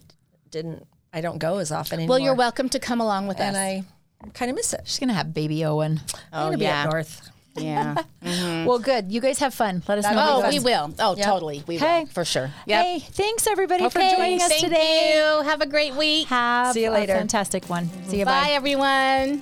[0.50, 0.88] didn't.
[1.14, 2.16] I don't go as often anymore.
[2.16, 3.62] Well, you're welcome to come along with and us.
[3.62, 3.86] And
[4.24, 4.82] I kind of miss it.
[4.86, 6.02] She's gonna have baby Owen.
[6.32, 7.30] I'm oh gonna be up north.
[7.56, 7.96] yeah.
[8.24, 8.66] Mm-hmm.
[8.66, 9.12] Well, good.
[9.14, 9.82] You guys have fun.
[9.88, 10.42] Let us know.
[10.44, 10.94] Oh, we will.
[11.00, 11.64] Oh, totally.
[11.66, 12.02] We Hey.
[12.02, 12.52] will for sure.
[12.68, 12.84] Yep.
[12.86, 15.14] Hey, thanks everybody for Okay, joining us thank today.
[15.16, 15.44] you.
[15.44, 16.28] Have a great week.
[16.28, 17.14] Have See you a later.
[17.14, 17.90] fantastic one.
[18.08, 18.26] See you.
[18.26, 18.50] Bye, Bye.
[18.52, 19.42] everyone.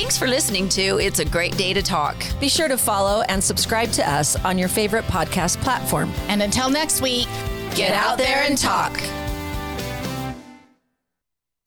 [0.00, 2.16] Thanks for listening to It's a Great Day to Talk.
[2.40, 6.10] Be sure to follow and subscribe to us on your favorite podcast platform.
[6.28, 7.28] And until next week,
[7.74, 8.98] Get out there and talk.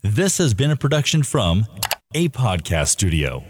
[0.02, 1.66] This has been a production from
[2.14, 3.44] a podcast studio.